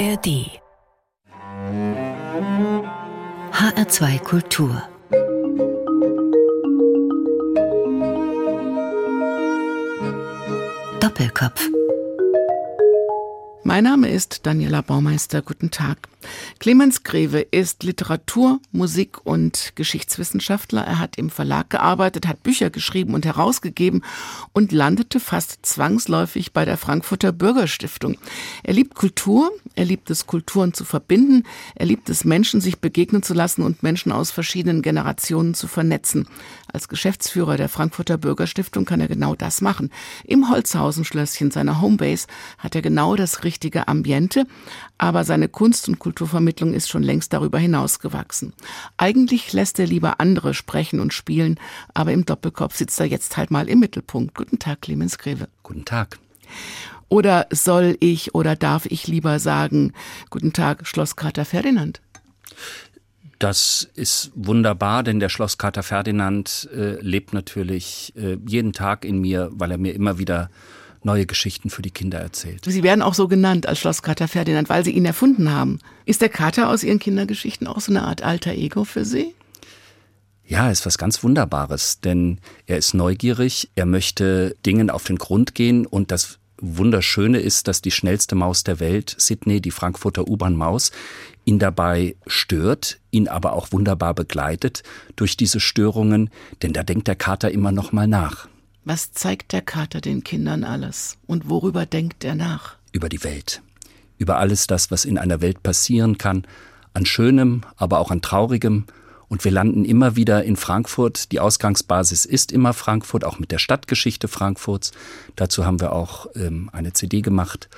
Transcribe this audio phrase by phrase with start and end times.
[0.00, 0.48] ARD
[3.52, 4.82] HR2 Kultur
[11.00, 11.68] Doppelkopf
[13.62, 15.42] mein Name ist Daniela Baumeister.
[15.42, 16.08] Guten Tag.
[16.58, 20.82] Clemens Greve ist Literatur-, Musik- und Geschichtswissenschaftler.
[20.82, 24.04] Er hat im Verlag gearbeitet, hat Bücher geschrieben und herausgegeben
[24.52, 28.16] und landete fast zwangsläufig bei der Frankfurter Bürgerstiftung.
[28.62, 33.22] Er liebt Kultur, er liebt es, Kulturen zu verbinden, er liebt es, Menschen sich begegnen
[33.22, 36.26] zu lassen und Menschen aus verschiedenen Generationen zu vernetzen.
[36.72, 39.90] Als Geschäftsführer der Frankfurter Bürgerstiftung kann er genau das machen.
[40.24, 42.26] Im Holzhausen-Schlösschen seiner Homebase
[42.58, 44.46] hat er genau das richtige Ambiente,
[45.00, 48.52] aber seine Kunst- und Kulturvermittlung ist schon längst darüber hinausgewachsen.
[48.98, 51.58] Eigentlich lässt er lieber andere sprechen und spielen,
[51.94, 54.34] aber im Doppelkopf sitzt er jetzt halt mal im Mittelpunkt.
[54.34, 55.48] Guten Tag, Clemens Greve.
[55.62, 56.18] Guten Tag.
[57.08, 59.94] Oder soll ich oder darf ich lieber sagen,
[60.28, 62.02] guten Tag, Schlosskater Ferdinand?
[63.38, 69.48] Das ist wunderbar, denn der Schlosskater Ferdinand äh, lebt natürlich äh, jeden Tag in mir,
[69.52, 70.50] weil er mir immer wieder
[71.02, 72.64] neue Geschichten für die Kinder erzählt.
[72.64, 75.78] Sie werden auch so genannt als Schlosskater Ferdinand, weil Sie ihn erfunden haben.
[76.04, 79.34] Ist der Kater aus Ihren Kindergeschichten auch so eine Art alter Ego für Sie?
[80.46, 85.54] Ja, ist was ganz Wunderbares, denn er ist neugierig, er möchte Dingen auf den Grund
[85.54, 90.90] gehen und das Wunderschöne ist, dass die schnellste Maus der Welt, Sydney, die Frankfurter U-Bahn-Maus,
[91.44, 94.82] ihn dabei stört, ihn aber auch wunderbar begleitet
[95.16, 96.30] durch diese Störungen,
[96.62, 98.48] denn da denkt der Kater immer noch mal nach.
[98.90, 101.16] Was zeigt der Kater den Kindern alles?
[101.28, 102.74] Und worüber denkt er nach?
[102.90, 103.62] Über die Welt.
[104.18, 106.44] Über alles das, was in einer Welt passieren kann.
[106.92, 108.86] An Schönem, aber auch an Traurigem.
[109.28, 111.30] Und wir landen immer wieder in Frankfurt.
[111.30, 114.90] Die Ausgangsbasis ist immer Frankfurt, auch mit der Stadtgeschichte Frankfurts.
[115.36, 117.68] Dazu haben wir auch ähm, eine CD gemacht.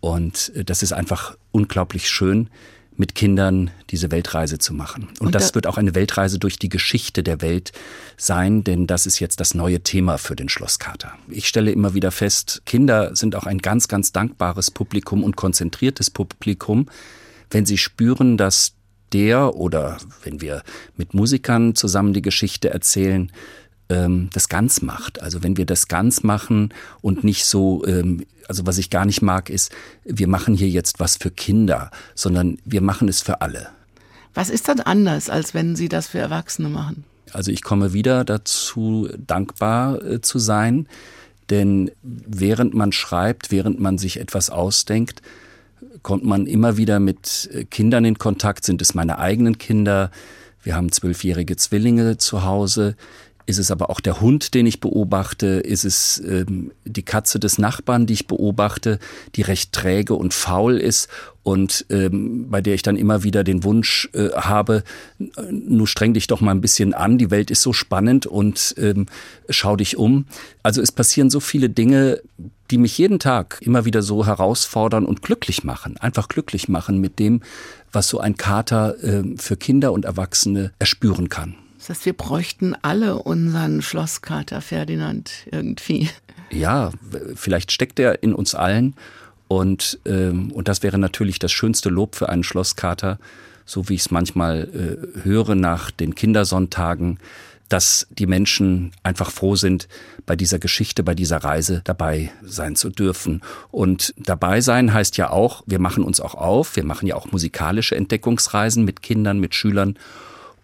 [0.00, 2.50] Und äh, das ist einfach unglaublich schön,
[2.96, 5.08] mit Kindern diese Weltreise zu machen.
[5.20, 7.72] Und, Und das da wird auch eine Weltreise durch die Geschichte der Welt
[8.16, 11.12] sein, denn das ist jetzt das neue Thema für den Schlosskater.
[11.28, 16.10] Ich stelle immer wieder fest, Kinder sind auch ein ganz, ganz dankbares Publikum und konzentriertes
[16.10, 16.88] Publikum,
[17.50, 18.72] wenn sie spüren, dass
[19.12, 20.62] der oder wenn wir
[20.96, 23.30] mit Musikern zusammen die Geschichte erzählen,
[23.88, 25.22] ähm, das ganz macht.
[25.22, 29.22] Also wenn wir das ganz machen und nicht so, ähm, also was ich gar nicht
[29.22, 29.72] mag, ist,
[30.04, 33.68] wir machen hier jetzt was für Kinder, sondern wir machen es für alle.
[34.34, 37.04] Was ist dann anders, als wenn Sie das für Erwachsene machen?
[37.32, 40.88] Also ich komme wieder dazu, dankbar äh, zu sein,
[41.50, 45.22] denn während man schreibt, während man sich etwas ausdenkt,
[46.02, 50.10] kommt man immer wieder mit äh, Kindern in Kontakt, sind es meine eigenen Kinder,
[50.62, 52.96] wir haben zwölfjährige Zwillinge zu Hause,
[53.46, 55.46] ist es aber auch der Hund, den ich beobachte?
[55.46, 58.98] Ist es ähm, die Katze des Nachbarn, die ich beobachte,
[59.36, 61.08] die recht träge und faul ist
[61.44, 64.82] und ähm, bei der ich dann immer wieder den Wunsch äh, habe,
[65.48, 69.06] nu streng dich doch mal ein bisschen an, die Welt ist so spannend und ähm,
[69.48, 70.26] schau dich um.
[70.64, 72.20] Also es passieren so viele Dinge,
[72.72, 77.20] die mich jeden Tag immer wieder so herausfordern und glücklich machen, einfach glücklich machen mit
[77.20, 77.42] dem,
[77.92, 81.54] was so ein Kater äh, für Kinder und Erwachsene erspüren kann.
[81.86, 86.10] Das heißt, wir bräuchten alle unseren Schlosskater Ferdinand irgendwie.
[86.50, 86.90] Ja,
[87.36, 88.94] vielleicht steckt er in uns allen.
[89.46, 93.18] Und, ähm, und das wäre natürlich das schönste Lob für einen Schlosskater,
[93.64, 94.68] so wie ich es manchmal
[95.14, 97.20] äh, höre nach den Kindersonntagen,
[97.68, 99.88] dass die Menschen einfach froh sind,
[100.24, 103.42] bei dieser Geschichte, bei dieser Reise dabei sein zu dürfen.
[103.70, 107.30] Und dabei sein heißt ja auch, wir machen uns auch auf, wir machen ja auch
[107.30, 109.96] musikalische Entdeckungsreisen mit Kindern, mit Schülern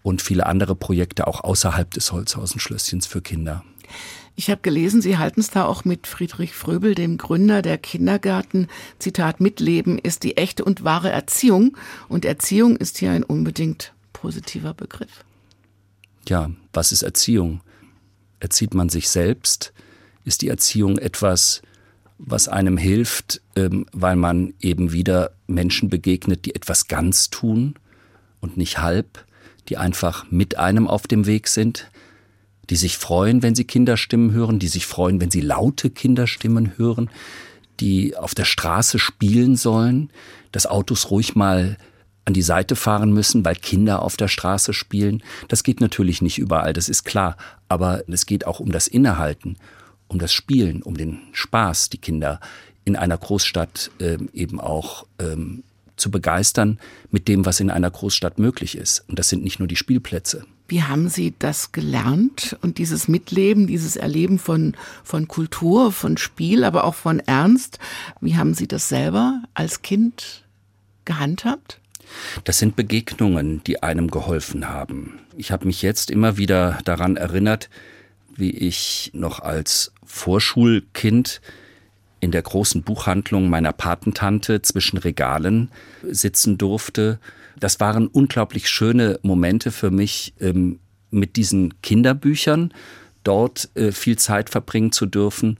[0.03, 3.63] und viele andere Projekte auch außerhalb des Holzhausen-Schlösschens für Kinder.
[4.35, 8.67] Ich habe gelesen, Sie halten es da auch mit Friedrich Fröbel, dem Gründer der Kindergärten.
[8.99, 11.77] Zitat, Mitleben ist die echte und wahre Erziehung.
[12.09, 15.23] Und Erziehung ist hier ein unbedingt positiver Begriff.
[16.27, 17.61] Ja, was ist Erziehung?
[18.39, 19.71] Erzieht man sich selbst?
[20.25, 21.61] Ist die Erziehung etwas,
[22.17, 27.75] was einem hilft, ähm, weil man eben wieder Menschen begegnet, die etwas ganz tun
[28.39, 29.25] und nicht halb?
[29.69, 31.89] Die einfach mit einem auf dem Weg sind,
[32.69, 37.09] die sich freuen, wenn sie Kinderstimmen hören, die sich freuen, wenn sie laute Kinderstimmen hören,
[37.79, 40.09] die auf der Straße spielen sollen,
[40.51, 41.77] dass Autos ruhig mal
[42.25, 45.23] an die Seite fahren müssen, weil Kinder auf der Straße spielen.
[45.49, 47.35] Das geht natürlich nicht überall, das ist klar.
[47.67, 49.57] Aber es geht auch um das Innehalten,
[50.07, 52.39] um das Spielen, um den Spaß, die Kinder
[52.85, 55.63] in einer Großstadt äh, eben auch ähm,
[55.95, 56.79] zu begeistern
[57.11, 59.05] mit dem, was in einer Großstadt möglich ist.
[59.07, 60.45] Und das sind nicht nur die Spielplätze.
[60.67, 66.63] Wie haben Sie das gelernt und dieses Mitleben, dieses Erleben von, von Kultur, von Spiel,
[66.63, 67.79] aber auch von Ernst?
[68.21, 70.45] Wie haben Sie das selber als Kind
[71.05, 71.79] gehandhabt?
[72.43, 75.19] Das sind Begegnungen, die einem geholfen haben.
[75.35, 77.69] Ich habe mich jetzt immer wieder daran erinnert,
[78.35, 81.41] wie ich noch als Vorschulkind
[82.23, 85.69] in der großen Buchhandlung meiner Patentante zwischen Regalen
[86.03, 87.19] sitzen durfte.
[87.59, 90.79] Das waren unglaublich schöne Momente für mich, ähm,
[91.11, 92.73] mit diesen Kinderbüchern
[93.23, 95.59] dort äh, viel Zeit verbringen zu dürfen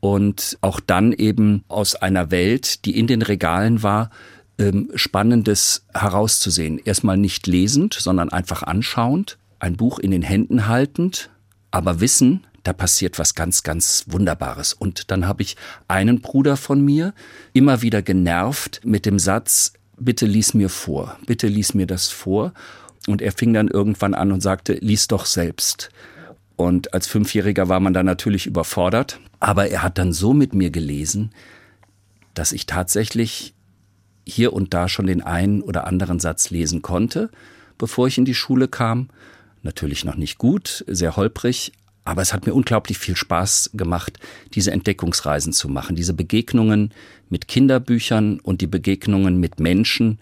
[0.00, 4.10] und auch dann eben aus einer Welt, die in den Regalen war,
[4.58, 6.78] ähm, Spannendes herauszusehen.
[6.84, 11.30] Erstmal nicht lesend, sondern einfach anschauend, ein Buch in den Händen haltend,
[11.70, 14.72] aber wissen, da passiert was ganz, ganz Wunderbares.
[14.72, 15.56] Und dann habe ich
[15.88, 17.14] einen Bruder von mir
[17.52, 22.52] immer wieder genervt mit dem Satz, bitte lies mir vor, bitte lies mir das vor.
[23.08, 25.90] Und er fing dann irgendwann an und sagte, lies doch selbst.
[26.56, 29.18] Und als Fünfjähriger war man dann natürlich überfordert.
[29.40, 31.32] Aber er hat dann so mit mir gelesen,
[32.34, 33.54] dass ich tatsächlich
[34.24, 37.30] hier und da schon den einen oder anderen Satz lesen konnte,
[37.78, 39.08] bevor ich in die Schule kam.
[39.62, 41.72] Natürlich noch nicht gut, sehr holprig,
[42.04, 44.18] aber es hat mir unglaublich viel Spaß gemacht,
[44.54, 46.92] diese Entdeckungsreisen zu machen, diese Begegnungen
[47.28, 50.18] mit Kinderbüchern und die Begegnungen mit Menschen,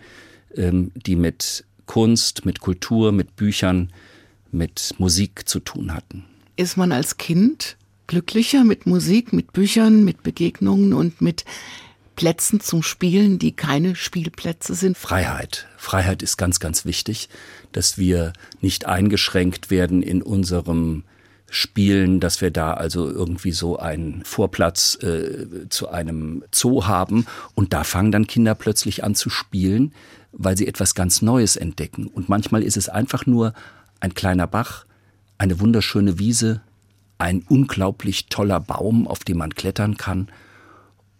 [0.54, 3.92] ähm, die mit Kunst, mit Kultur, mit Büchern,
[4.52, 6.24] mit Musik zu tun hatten.
[6.56, 11.44] Ist man als Kind glücklicher mit Musik, mit Büchern, mit Begegnungen und mit
[12.16, 14.98] Plätzen zum Spielen, die keine Spielplätze sind?
[14.98, 15.66] Freiheit.
[15.78, 17.30] Freiheit ist ganz, ganz wichtig,
[17.72, 21.04] dass wir nicht eingeschränkt werden in unserem
[21.50, 27.72] Spielen, dass wir da also irgendwie so einen Vorplatz äh, zu einem Zoo haben und
[27.72, 29.92] da fangen dann Kinder plötzlich an zu spielen,
[30.32, 32.06] weil sie etwas ganz Neues entdecken.
[32.06, 33.52] Und manchmal ist es einfach nur
[33.98, 34.86] ein kleiner Bach,
[35.38, 36.62] eine wunderschöne Wiese,
[37.18, 40.28] ein unglaublich toller Baum, auf dem man klettern kann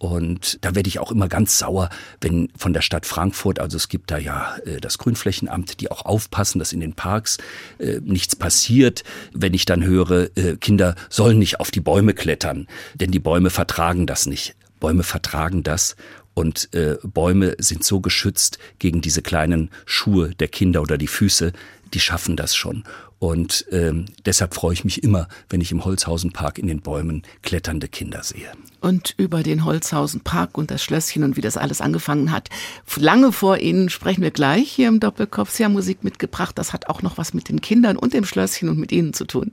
[0.00, 1.90] und da werde ich auch immer ganz sauer,
[2.22, 6.06] wenn von der Stadt Frankfurt, also es gibt da ja äh, das Grünflächenamt, die auch
[6.06, 7.36] aufpassen, dass in den Parks
[7.78, 9.04] äh, nichts passiert.
[9.34, 13.50] Wenn ich dann höre, äh, Kinder sollen nicht auf die Bäume klettern, denn die Bäume
[13.50, 14.56] vertragen das nicht.
[14.80, 15.96] Bäume vertragen das
[16.32, 21.52] und äh, Bäume sind so geschützt gegen diese kleinen Schuhe der Kinder oder die Füße,
[21.92, 22.84] die schaffen das schon.
[23.20, 27.86] Und ähm, deshalb freue ich mich immer, wenn ich im Holzhausenpark in den Bäumen kletternde
[27.86, 28.48] Kinder sehe.
[28.80, 32.48] Und über den Holzhausenpark und das Schlösschen und wie das alles angefangen hat,
[32.96, 35.50] lange vor Ihnen sprechen wir gleich hier im Doppelkopf.
[35.50, 36.56] Sie haben Musik mitgebracht.
[36.56, 39.26] Das hat auch noch was mit den Kindern und dem Schlösschen und mit Ihnen zu
[39.26, 39.52] tun.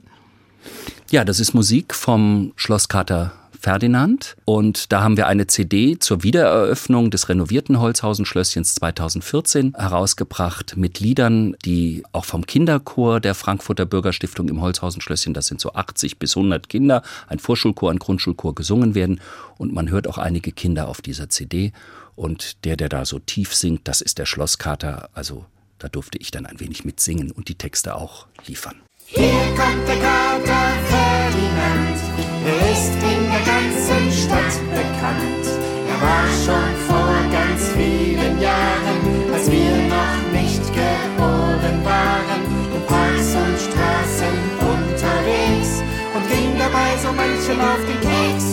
[1.10, 4.36] Ja, das ist Musik vom Schlosskater Ferdinand.
[4.44, 11.56] Und da haben wir eine CD zur Wiedereröffnung des renovierten Holzhausen-Schlösschens 2014 herausgebracht mit Liedern,
[11.64, 16.68] die auch vom Kinderchor der Frankfurter Bürgerstiftung im Holzhausen-Schlösschen, das sind so 80 bis 100
[16.68, 19.20] Kinder, ein Vorschulchor, ein Grundschulchor gesungen werden.
[19.56, 21.72] Und man hört auch einige Kinder auf dieser CD.
[22.16, 25.10] Und der, der da so tief singt, das ist der Schlosskater.
[25.14, 25.46] Also
[25.78, 28.76] da durfte ich dann ein wenig mitsingen und die Texte auch liefern.
[29.10, 31.96] Hier kommt der Kater Ferdinand,
[32.44, 35.46] er ist in der ganzen Stadt bekannt.
[35.88, 42.42] Er war schon vor ganz vielen Jahren, als wir noch nicht geboren waren,
[42.76, 45.82] in Parks und Straßen unterwegs
[46.14, 48.44] und ging dabei so manchem auf den Keks.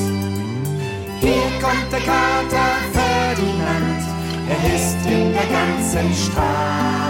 [1.20, 4.04] Hier kommt der Kater Ferdinand,
[4.48, 7.05] er ist in der ganzen Stadt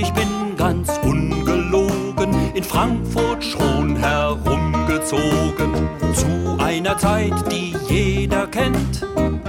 [0.00, 5.88] ich bin ganz ungelogen in Frankfurt schon herumgezogen.
[6.14, 9.06] Zu einer Zeit, die jeder kennt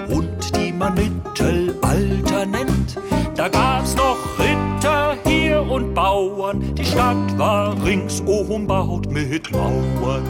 [0.10, 2.98] und die man Mittelalter nennt.
[3.36, 10.24] Da gab's noch Ritter hier und Bauern, die Stadt war ringsum baut mit Mauern.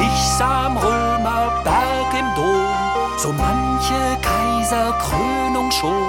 [0.00, 4.16] Ich sah am Römerberg im Dom so manche
[5.70, 6.02] Schon,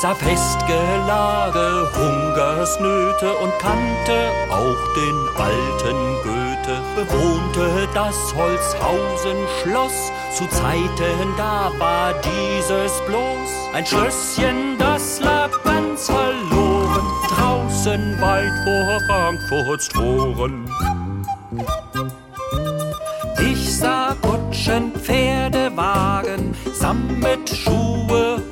[0.00, 6.80] sah Festgelage, Hungersnöte und kannte auch den alten Goethe.
[6.96, 17.06] Bewohnte das Holzhausen-Schloss, zu Zeiten da war dieses bloß ein Schlösschen, das lag ganz verloren,
[17.28, 20.70] draußen weit vor Frankfurts Toren.
[23.38, 28.51] Ich sah Kutschen, Pferdewagen, Sammetschuhe, hohe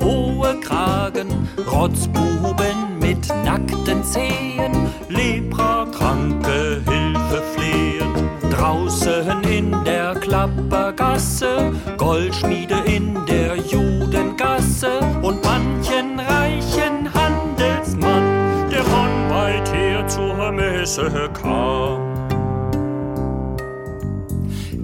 [0.59, 8.29] Kragen, Rotzbuben mit nackten Zehen, Leprakranke Hilfe flehen.
[8.51, 19.73] Draußen in der Klappergasse, Goldschmiede in der Judengasse und manchen reichen Handelsmann, der von weit
[19.73, 22.10] her zur Messe kam.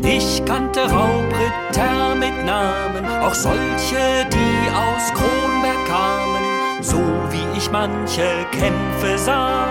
[0.09, 6.97] Ich kannte Raubritter mit Namen, auch solche, die aus Kronberg kamen, so
[7.29, 9.67] wie ich manche Kämpfe sah,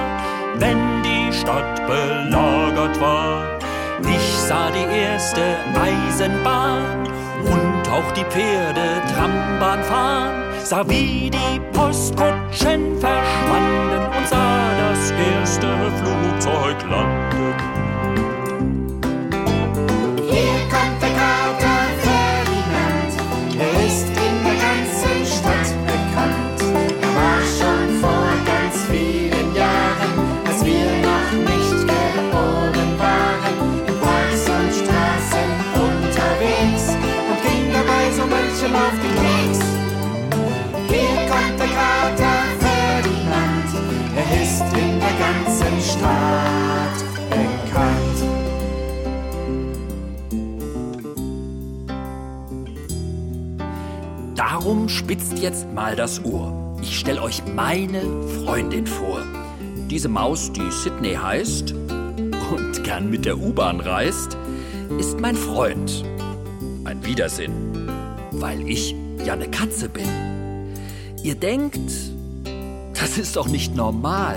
[0.56, 3.58] wenn die Stadt belagert war.
[4.02, 5.40] Ich sah die erste
[5.74, 7.08] Eisenbahn
[7.44, 15.66] und auch die Pferde Trambahn fahren, sah wie die Postkutschen verschwanden und sah das erste
[15.96, 17.75] Flugzeug landen.
[54.88, 56.78] Spitzt jetzt mal das Ohr.
[56.80, 58.02] Ich stell euch meine
[58.44, 59.22] Freundin vor.
[59.90, 64.36] Diese Maus, die Sydney heißt und gern mit der U-Bahn reist,
[64.98, 66.04] ist mein Freund.
[66.84, 67.52] Ein Widersinn,
[68.32, 70.06] weil ich ja eine Katze bin.
[71.22, 71.90] Ihr denkt,
[72.94, 74.36] das ist doch nicht normal.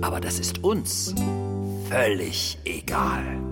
[0.00, 1.14] Aber das ist uns
[1.88, 3.43] völlig egal.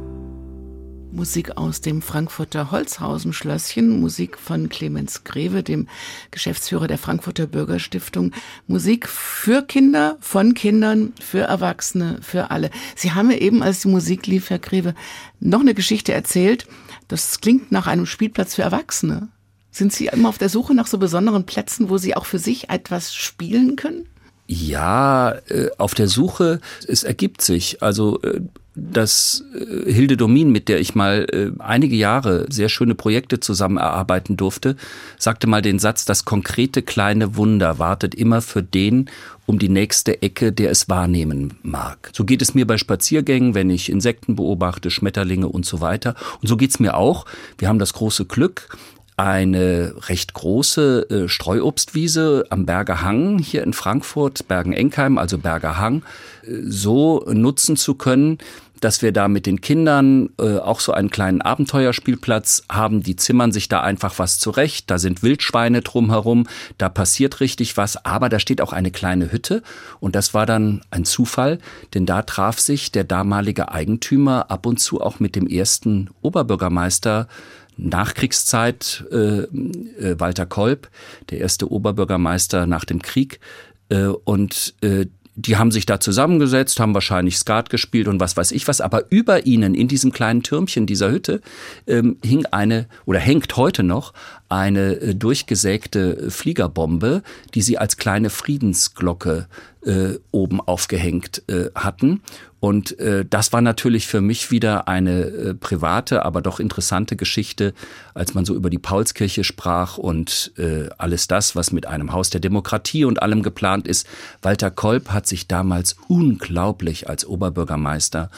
[1.13, 5.87] Musik aus dem Frankfurter Holzhausen-Schlösschen, Musik von Clemens Greve, dem
[6.31, 8.33] Geschäftsführer der Frankfurter Bürgerstiftung.
[8.67, 12.71] Musik für Kinder, von Kindern, für Erwachsene, für alle.
[12.97, 14.95] Sie haben mir eben, als die Musik lief, Herr Greve,
[15.39, 16.67] noch eine Geschichte erzählt.
[17.09, 19.29] Das klingt nach einem Spielplatz für Erwachsene.
[19.71, 22.71] Sind Sie immer auf der Suche nach so besonderen Plätzen, wo Sie auch für sich
[22.71, 24.07] etwas spielen können?
[24.47, 27.83] Ja, äh, auf der Suche, es ergibt sich.
[27.83, 28.41] Also äh,
[28.75, 33.77] dass äh, Hilde Domin, mit der ich mal äh, einige Jahre sehr schöne Projekte zusammen
[33.77, 34.77] erarbeiten durfte,
[35.19, 39.11] sagte mal den Satz, das konkrete kleine Wunder wartet immer für den
[39.45, 42.11] um die nächste Ecke, der es wahrnehmen mag.
[42.13, 46.15] So geht es mir bei Spaziergängen, wenn ich Insekten beobachte, Schmetterlinge und so weiter.
[46.41, 47.27] Und so geht's mir auch.
[47.59, 48.77] Wir haben das große Glück,
[49.17, 56.03] eine recht große äh, Streuobstwiese am Berger Hang hier in Frankfurt, Bergen-Enkheim, also Berger Hang,
[56.43, 58.39] äh, so nutzen zu können,
[58.83, 63.03] dass wir da mit den Kindern äh, auch so einen kleinen Abenteuerspielplatz haben.
[63.03, 64.91] Die zimmern sich da einfach was zurecht.
[64.91, 66.49] Da sind Wildschweine drumherum.
[66.79, 68.05] Da passiert richtig was.
[68.05, 69.63] Aber da steht auch eine kleine Hütte.
[70.01, 71.59] Und das war dann ein Zufall,
[71.95, 77.29] denn da traf sich der damalige Eigentümer ab und zu auch mit dem ersten Oberbürgermeister
[77.77, 80.89] Nachkriegszeit, äh, äh, Walter Kolb,
[81.31, 83.41] der erste Oberbürgermeister nach dem Krieg.
[83.89, 88.53] Äh, und äh, die haben sich da zusammengesetzt, haben wahrscheinlich Skat gespielt und was weiß
[88.53, 91.41] ich was, aber über ihnen in diesem kleinen Türmchen dieser Hütte
[91.87, 94.13] ähm, hing eine oder hängt heute noch
[94.53, 97.23] eine äh, durchgesägte Fliegerbombe,
[97.55, 99.49] die sie als kleine Friedensglocke
[99.85, 102.23] äh, oben aufgehängt äh, hatten.
[102.61, 107.75] Und äh, das war natürlich für mich wieder eine äh, private, aber doch interessante Geschichte,
[108.15, 112.31] als man so über die Paulskirche sprach und äh, alles das, was mit einem Haus
[112.31, 114.07] der Demokratie und allem geplant ist.
[114.43, 118.31] Walter Kolb hat sich damals unglaublich als Oberbürgermeister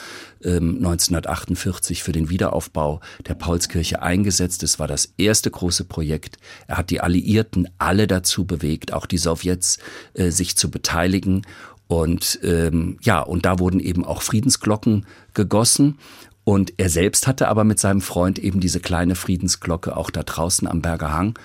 [0.45, 4.63] ähm, 1948 für den Wiederaufbau der Paulskirche eingesetzt.
[4.63, 6.37] Es war das erste große Projekt.
[6.67, 9.79] Er hat die Alliierten alle dazu bewegt, auch die Sowjets,
[10.15, 11.43] äh, sich zu beteiligen.
[11.87, 15.99] Und ähm, ja, und da wurden eben auch Friedensglocken gegossen.
[16.45, 20.69] Und er selbst hatte aber mit seinem Freund eben diese kleine Friedensglocke auch da draußen
[20.69, 21.39] am Berger Hang.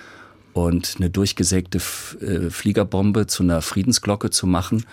[0.52, 4.84] Und eine durchgesägte äh, Fliegerbombe zu einer Friedensglocke zu machen,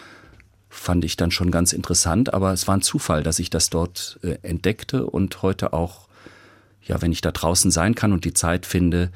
[0.77, 2.34] fand ich dann schon ganz interessant.
[2.34, 6.07] Aber es war ein Zufall, dass ich das dort äh, entdeckte und heute auch,
[6.81, 9.12] ja, wenn ich da draußen sein kann und die Zeit finde,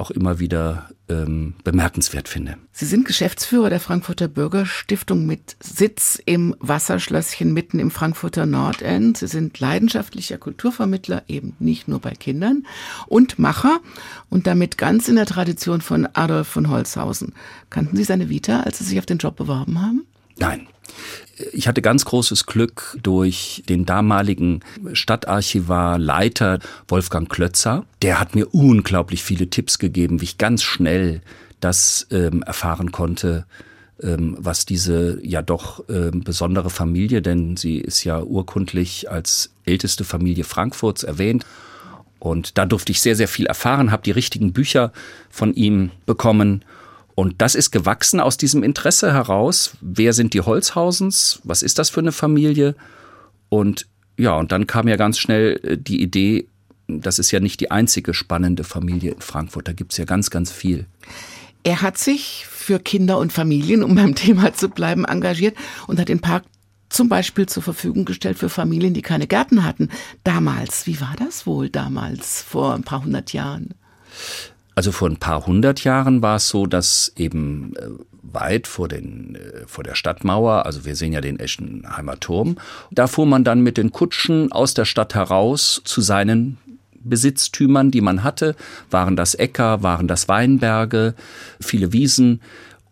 [0.00, 2.56] auch immer wieder ähm, bemerkenswert finde.
[2.72, 9.18] Sie sind Geschäftsführer der Frankfurter Bürgerstiftung mit Sitz im Wasserschlösschen mitten im Frankfurter Nordend.
[9.18, 12.66] Sie sind leidenschaftlicher Kulturvermittler, eben nicht nur bei Kindern,
[13.06, 13.80] und Macher
[14.30, 17.34] und damit ganz in der Tradition von Adolf von Holzhausen.
[17.68, 20.06] Kannten Sie seine Vita, als Sie sich auf den Job beworben haben?
[20.40, 20.66] Nein.
[21.52, 24.60] Ich hatte ganz großes Glück durch den damaligen
[24.92, 27.86] Stadtarchivar, Leiter Wolfgang Klötzer.
[28.02, 31.22] Der hat mir unglaublich viele Tipps gegeben, wie ich ganz schnell
[31.60, 33.46] das ähm, erfahren konnte,
[34.02, 40.04] ähm, was diese ja doch ähm, besondere Familie, denn sie ist ja urkundlich als älteste
[40.04, 41.46] Familie Frankfurts erwähnt.
[42.18, 44.92] Und da durfte ich sehr, sehr viel erfahren, habe die richtigen Bücher
[45.30, 46.64] von ihm bekommen
[47.20, 49.72] Und das ist gewachsen aus diesem Interesse heraus.
[49.82, 51.38] Wer sind die Holzhausens?
[51.44, 52.74] Was ist das für eine Familie?
[53.50, 53.86] Und
[54.16, 56.48] ja, und dann kam ja ganz schnell äh, die Idee,
[56.88, 59.68] das ist ja nicht die einzige spannende Familie in Frankfurt.
[59.68, 60.86] Da gibt es ja ganz, ganz viel.
[61.62, 65.58] Er hat sich für Kinder und Familien, um beim Thema zu bleiben, engagiert
[65.88, 66.44] und hat den Park
[66.88, 69.90] zum Beispiel zur Verfügung gestellt für Familien, die keine Gärten hatten.
[70.24, 73.74] Damals, wie war das wohl damals, vor ein paar hundert Jahren?
[74.80, 77.82] Also vor ein paar hundert Jahren war es so, dass eben äh,
[78.22, 82.56] weit vor, den, äh, vor der Stadtmauer, also wir sehen ja den Eschenheimer Turm,
[82.90, 86.56] da fuhr man dann mit den Kutschen aus der Stadt heraus zu seinen
[86.94, 88.56] Besitztümern, die man hatte,
[88.90, 91.14] waren das Äcker, waren das Weinberge,
[91.60, 92.40] viele Wiesen.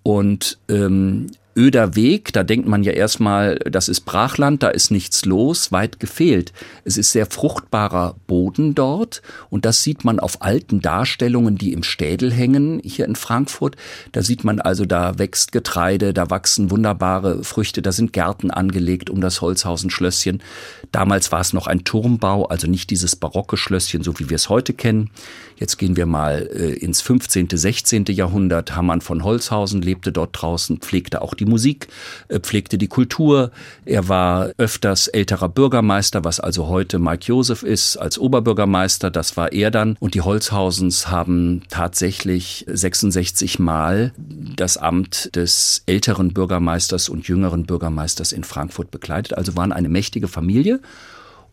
[0.02, 5.24] Und ähm, öder Weg, da denkt man ja erstmal, das ist Brachland, da ist nichts
[5.24, 6.52] los, weit gefehlt.
[6.84, 11.82] Es ist sehr fruchtbarer Boden dort und das sieht man auf alten Darstellungen, die im
[11.82, 13.76] Städel hängen, hier in Frankfurt.
[14.12, 19.10] Da sieht man also, da wächst Getreide, da wachsen wunderbare Früchte, da sind Gärten angelegt
[19.10, 20.40] um das Holzhausen-Schlösschen.
[20.92, 24.48] Damals war es noch ein Turmbau, also nicht dieses barocke Schlösschen, so wie wir es
[24.48, 25.10] heute kennen.
[25.58, 28.04] Jetzt gehen wir mal äh, ins 15., 16.
[28.10, 28.76] Jahrhundert.
[28.76, 31.88] Hamann von Holzhausen lebte dort draußen, pflegte auch die Musik,
[32.28, 33.50] äh, pflegte die Kultur.
[33.84, 39.10] Er war öfters älterer Bürgermeister, was also heute Mike Josef ist, als Oberbürgermeister.
[39.10, 39.96] Das war er dann.
[39.98, 44.12] Und die Holzhausens haben tatsächlich 66 Mal
[44.54, 49.34] das Amt des älteren Bürgermeisters und jüngeren Bürgermeisters in Frankfurt bekleidet.
[49.34, 50.80] Also waren eine mächtige Familie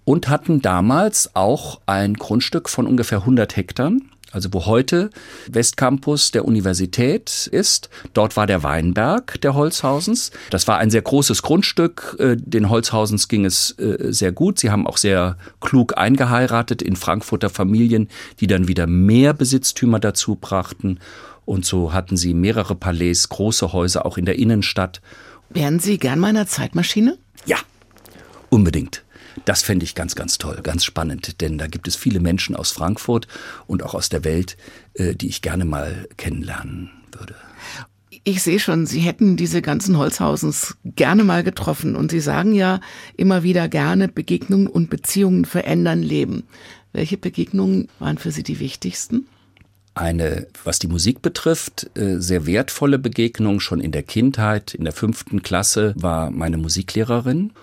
[0.06, 3.92] und hatten damals auch ein Grundstück von ungefähr 100 Hektar.
[4.32, 5.12] Also wo heute
[5.50, 10.32] Westcampus der Universität ist, dort war der Weinberg der Holzhausens.
[10.50, 12.18] Das war ein sehr großes Grundstück.
[12.20, 14.60] Äh, den Holzhausens ging es äh, sehr gut.
[14.60, 18.10] Sie haben auch sehr klug eingeheiratet in Frankfurter Familien,
[18.42, 21.00] die dann wieder mehr Besitztümer dazu brachten.
[21.46, 25.02] Und so hatten sie mehrere Palais, große Häuser auch in der Innenstadt.
[25.50, 27.18] Wären Sie gern meiner Zeitmaschine?
[27.46, 27.58] Ja,
[28.50, 29.05] unbedingt.
[29.44, 32.72] Das fände ich ganz, ganz toll, ganz spannend, denn da gibt es viele Menschen aus
[32.72, 33.28] Frankfurt
[33.68, 34.56] und auch aus der Welt,
[34.94, 37.36] äh, die ich gerne mal kennenlernen würde.
[38.24, 42.80] Ich sehe schon, Sie hätten diese ganzen Holzhausens gerne mal getroffen und Sie sagen ja
[43.18, 46.44] immer wieder gerne, Begegnungen und Beziehungen verändern Leben.
[46.94, 49.28] Welche Begegnungen waren für Sie die wichtigsten?
[49.98, 54.74] eine, was die Musik betrifft, äh, sehr wertvolle Begegnung schon in der Kindheit.
[54.74, 57.54] In der fünften Klasse war meine Musiklehrerin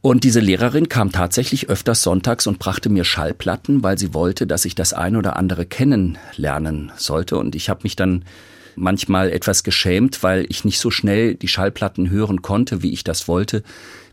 [0.00, 4.64] und diese Lehrerin kam tatsächlich öfters sonntags und brachte mir Schallplatten, weil sie wollte, dass
[4.64, 7.36] ich das ein oder andere kennenlernen sollte.
[7.36, 8.24] Und ich habe mich dann
[8.76, 13.26] manchmal etwas geschämt, weil ich nicht so schnell die Schallplatten hören konnte, wie ich das
[13.26, 13.64] wollte.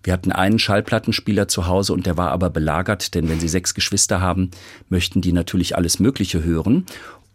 [0.04, 3.74] Wir hatten einen Schallplattenspieler zu Hause und der war aber belagert, denn wenn Sie sechs
[3.74, 4.52] Geschwister haben,
[4.90, 6.86] möchten die natürlich alles Mögliche hören.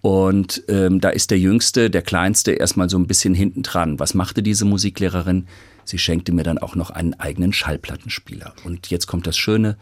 [0.03, 3.99] Und ähm, da ist der Jüngste, der Kleinste erstmal so ein bisschen hinten dran.
[3.99, 5.47] Was machte diese Musiklehrerin?
[5.91, 8.55] Sie schenkte mir dann auch noch einen eigenen Schallplattenspieler.
[8.63, 9.77] Und jetzt kommt das Schöne,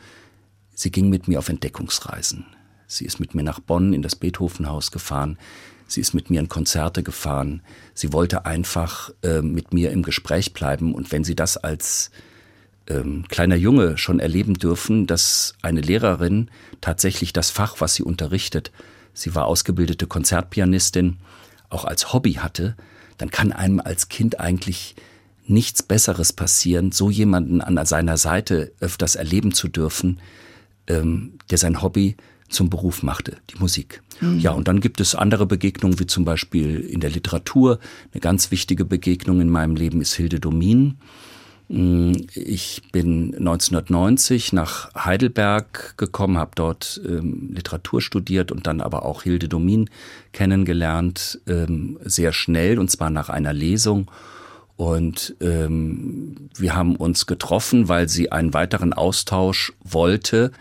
[0.75, 2.47] sie ging mit mir auf Entdeckungsreisen.
[2.87, 5.37] Sie ist mit mir nach Bonn in das Beethovenhaus gefahren.
[5.87, 7.61] Sie ist mit mir in Konzerte gefahren.
[7.93, 10.95] Sie wollte einfach äh, mit mir im Gespräch bleiben.
[10.95, 12.11] Und wenn Sie das als
[12.87, 18.73] ähm, kleiner Junge schon erleben dürfen, dass eine Lehrerin tatsächlich das Fach, was sie unterrichtet,
[19.13, 21.19] sie war ausgebildete Konzertpianistin,
[21.69, 22.77] auch als Hobby hatte,
[23.19, 24.97] dann kann einem als Kind eigentlich
[25.49, 30.21] nichts Besseres passieren, so jemanden an seiner Seite öfters erleben zu dürfen,
[30.87, 32.17] ähm, der sein Hobby
[32.49, 34.03] zum Beruf machte, die Musik.
[34.21, 34.39] Mhm.
[34.39, 37.79] Ja, und dann gibt es andere Begegnungen, wie zum Beispiel in der Literatur.
[38.13, 40.97] Eine ganz wichtige Begegnung in meinem Leben ist Hilde Domin.
[41.69, 49.05] Mm, ich bin 1990 nach Heidelberg gekommen, habe dort ähm, Literatur studiert und dann aber
[49.05, 49.91] auch Hilde Domin
[50.33, 54.11] kennengelernt, ähm, sehr schnell und zwar nach einer Lesung.
[54.79, 60.53] Und ähm, wir haben uns getroffen, weil sie einen weiteren Austausch wollte.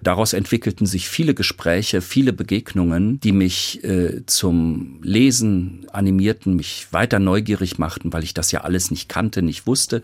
[0.00, 7.18] Daraus entwickelten sich viele Gespräche, viele Begegnungen, die mich äh, zum Lesen animierten, mich weiter
[7.18, 10.00] neugierig machten, weil ich das ja alles nicht kannte, nicht wusste.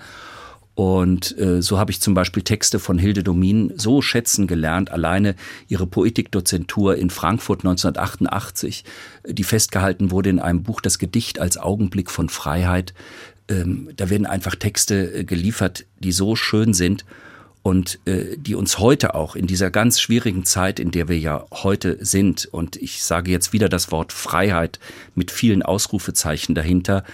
[0.75, 5.35] Und äh, so habe ich zum Beispiel Texte von Hilde Domin so schätzen gelernt, alleine
[5.69, 8.85] ihre Poetikdozentur in Frankfurt 1988,
[9.27, 12.95] die festgehalten wurde in einem Buch Das Gedicht als Augenblick von Freiheit,
[13.49, 17.05] ähm, da werden einfach Texte äh, geliefert, die so schön sind
[17.63, 21.47] und äh, die uns heute auch in dieser ganz schwierigen Zeit, in der wir ja
[21.53, 24.81] heute sind, und ich sage jetzt wieder das Wort Freiheit
[25.15, 27.05] mit vielen Ausrufezeichen dahinter,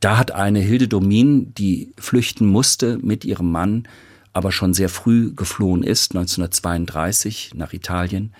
[0.00, 3.86] da hat eine Hilde Domin, die flüchten musste mit ihrem Mann,
[4.32, 8.32] aber schon sehr früh geflohen ist, 1932 nach Italien,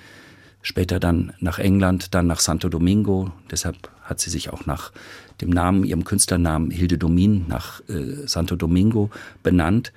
[0.62, 4.92] später dann nach England, dann nach Santo Domingo, deshalb hat sie sich auch nach
[5.40, 9.10] dem Namen, ihrem Künstlernamen Hilde Domin nach äh, Santo Domingo
[9.42, 9.92] benannt.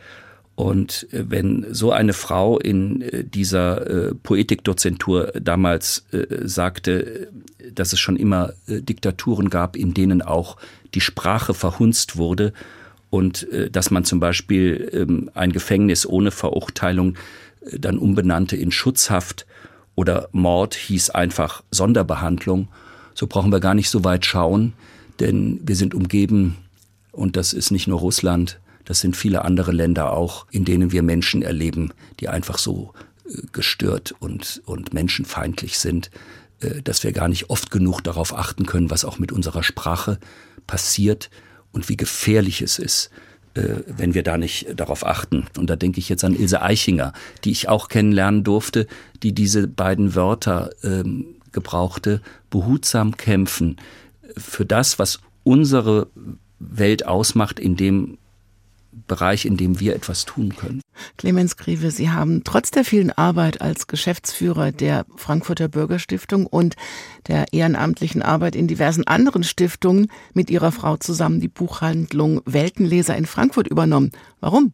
[0.55, 7.29] Und äh, wenn so eine Frau in äh, dieser äh, Poetikdozentur damals äh, sagte,
[7.73, 10.57] dass es schon immer äh, Diktaturen gab, in denen auch
[10.93, 12.53] die Sprache verhunzt wurde
[13.09, 17.15] und äh, dass man zum Beispiel ähm, ein Gefängnis ohne Verurteilung
[17.71, 19.45] dann umbenannte in Schutzhaft
[19.95, 22.67] oder Mord hieß einfach Sonderbehandlung,
[23.13, 24.73] so brauchen wir gar nicht so weit schauen,
[25.19, 26.57] denn wir sind umgeben,
[27.11, 31.03] und das ist nicht nur Russland, das sind viele andere Länder auch, in denen wir
[31.03, 32.93] Menschen erleben, die einfach so
[33.25, 36.11] äh, gestört und, und menschenfeindlich sind,
[36.59, 40.19] äh, dass wir gar nicht oft genug darauf achten können, was auch mit unserer Sprache
[40.67, 41.29] passiert
[41.71, 43.09] und wie gefährlich es ist,
[43.53, 45.45] äh, wenn wir da nicht darauf achten.
[45.57, 48.87] Und da denke ich jetzt an Ilse Eichinger, die ich auch kennenlernen durfte,
[49.21, 53.77] die diese beiden Wörter ähm, gebrauchte, behutsam kämpfen
[54.37, 56.07] für das, was unsere
[56.59, 58.17] Welt ausmacht, in dem
[59.07, 60.81] Bereich, in dem wir etwas tun können.
[61.17, 66.75] Clemens Griewe, Sie haben trotz der vielen Arbeit als Geschäftsführer der Frankfurter Bürgerstiftung und
[67.27, 73.25] der ehrenamtlichen Arbeit in diversen anderen Stiftungen mit Ihrer Frau zusammen die Buchhandlung Weltenleser in
[73.25, 74.11] Frankfurt übernommen.
[74.39, 74.73] Warum?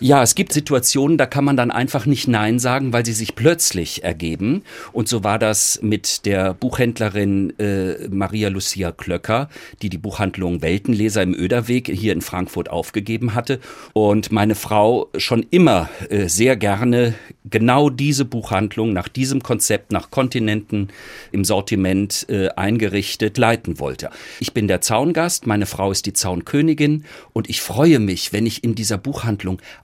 [0.00, 3.34] Ja, es gibt Situationen, da kann man dann einfach nicht Nein sagen, weil sie sich
[3.34, 4.62] plötzlich ergeben.
[4.92, 9.48] Und so war das mit der Buchhändlerin äh, Maria Lucia Klöcker,
[9.82, 13.58] die die Buchhandlung Weltenleser im Öderweg hier in Frankfurt aufgegeben hatte.
[13.92, 20.10] Und meine Frau schon immer äh, sehr gerne genau diese Buchhandlung nach diesem Konzept, nach
[20.10, 20.88] Kontinenten
[21.32, 24.10] im Sortiment äh, eingerichtet leiten wollte.
[24.38, 28.62] Ich bin der Zaungast, meine Frau ist die Zaunkönigin und ich freue mich, wenn ich
[28.64, 29.27] in dieser Buchhandlung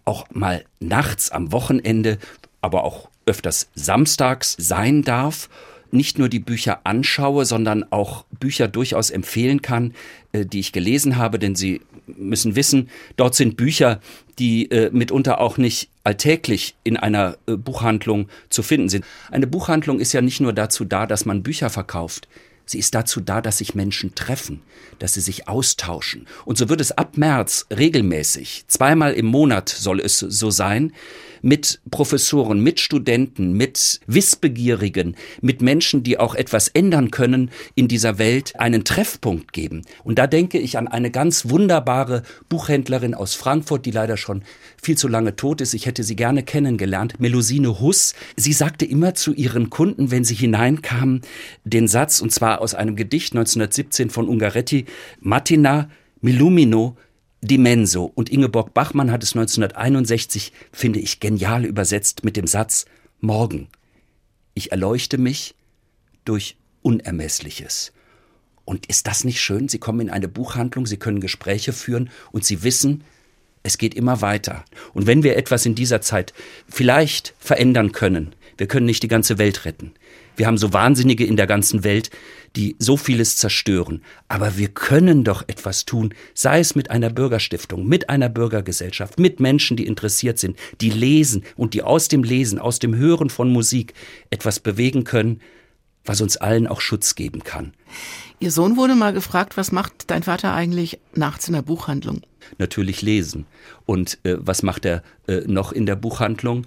[0.04, 2.18] auch mal nachts am Wochenende,
[2.61, 5.48] aber auch öfters samstags sein darf
[5.94, 9.94] nicht nur die Bücher anschaue, sondern auch Bücher durchaus empfehlen kann,
[10.33, 14.00] äh, die ich gelesen habe, denn Sie müssen wissen, dort sind Bücher,
[14.38, 19.04] die äh, mitunter auch nicht alltäglich in einer äh, Buchhandlung zu finden sind.
[19.30, 22.28] Eine Buchhandlung ist ja nicht nur dazu da, dass man Bücher verkauft.
[22.66, 24.62] Sie ist dazu da, dass sich Menschen treffen,
[24.98, 26.27] dass sie sich austauschen.
[26.44, 30.92] Und so wird es ab März regelmäßig, zweimal im Monat soll es so sein,
[31.44, 38.16] mit Professoren, mit Studenten, mit Wissbegierigen, mit Menschen, die auch etwas ändern können in dieser
[38.18, 39.83] Welt, einen Treffpunkt geben.
[40.05, 44.42] Und da denke ich an eine ganz wunderbare Buchhändlerin aus Frankfurt, die leider schon
[44.83, 45.74] viel zu lange tot ist.
[45.74, 48.14] Ich hätte sie gerne kennengelernt, Melusine Huss.
[48.37, 51.20] Sie sagte immer zu ihren Kunden, wenn sie hineinkamen,
[51.64, 54.86] den Satz, und zwar aus einem Gedicht 1917 von Ungaretti,
[55.20, 55.90] Mattina
[56.20, 56.96] Millumino
[57.42, 58.04] Dimenso.
[58.04, 62.86] Und Ingeborg Bachmann hat es 1961, finde ich, genial übersetzt mit dem Satz
[63.20, 63.68] Morgen.
[64.54, 65.54] Ich erleuchte mich
[66.24, 67.92] durch Unermessliches.
[68.64, 69.68] Und ist das nicht schön?
[69.68, 73.04] Sie kommen in eine Buchhandlung, Sie können Gespräche führen und Sie wissen,
[73.62, 74.64] es geht immer weiter.
[74.92, 76.32] Und wenn wir etwas in dieser Zeit
[76.68, 79.92] vielleicht verändern können, wir können nicht die ganze Welt retten.
[80.37, 82.11] Wir haben so Wahnsinnige in der ganzen Welt,
[82.57, 84.03] die so vieles zerstören.
[84.29, 89.40] Aber wir können doch etwas tun, sei es mit einer Bürgerstiftung, mit einer Bürgergesellschaft, mit
[89.40, 93.53] Menschen, die interessiert sind, die lesen und die aus dem Lesen, aus dem Hören von
[93.53, 93.94] Musik
[94.31, 95.40] etwas bewegen können,
[96.05, 97.73] was uns allen auch Schutz geben kann.
[98.38, 102.20] Ihr Sohn wurde mal gefragt, was macht dein Vater eigentlich nachts in der Buchhandlung?
[102.59, 103.47] Natürlich lesen.
[103.87, 106.66] Und äh, was macht er äh, noch in der Buchhandlung?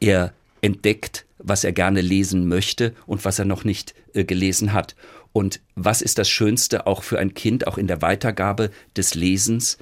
[0.00, 4.96] Er entdeckt, was er gerne lesen möchte und was er noch nicht äh, gelesen hat.
[5.32, 9.78] Und was ist das Schönste auch für ein Kind, auch in der Weitergabe des Lesens,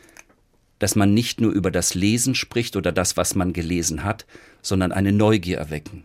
[0.78, 4.26] dass man nicht nur über das Lesen spricht oder das, was man gelesen hat,
[4.60, 6.04] sondern eine Neugier erwecken.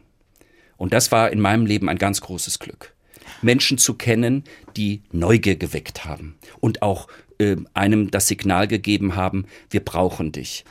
[0.77, 2.93] Und das war in meinem Leben ein ganz großes Glück.
[3.41, 4.43] Menschen zu kennen,
[4.77, 7.07] die Neugier geweckt haben und auch
[7.39, 10.63] äh, einem das Signal gegeben haben, wir brauchen dich.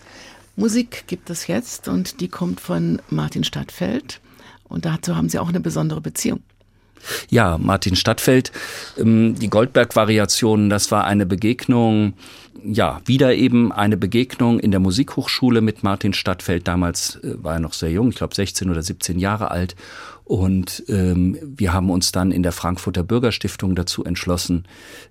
[0.60, 4.20] Musik gibt es jetzt und die kommt von Martin Stadtfeld.
[4.68, 6.42] Und dazu haben Sie auch eine besondere Beziehung.
[7.30, 8.52] Ja, Martin Stadtfeld,
[8.98, 12.12] ähm, die Goldberg-Variationen, das war eine Begegnung,
[12.62, 16.68] ja, wieder eben eine Begegnung in der Musikhochschule mit Martin Stadtfeld.
[16.68, 19.76] Damals äh, war er noch sehr jung, ich glaube 16 oder 17 Jahre alt.
[20.30, 24.64] Und ähm, wir haben uns dann in der Frankfurter Bürgerstiftung dazu entschlossen,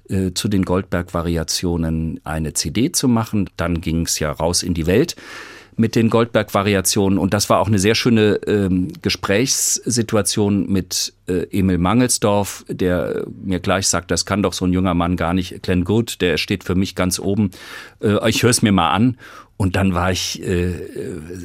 [0.08, 3.50] äh, zu den Goldberg-Variationen eine CD zu machen.
[3.58, 5.18] Dann ging es ja raus in die Welt
[5.76, 7.20] mit den Goldberg-Variationen.
[7.20, 13.60] Und das war auch eine sehr schöne ähm, Gesprächssituation mit äh, Emil Mangelsdorf, der mir
[13.60, 15.62] gleich sagt, das kann doch so ein junger Mann gar nicht.
[15.64, 17.52] Glenn Good, der steht für mich ganz oben.
[18.02, 19.18] Äh, ich höre es mir mal an.
[19.62, 20.72] Und dann war ich äh,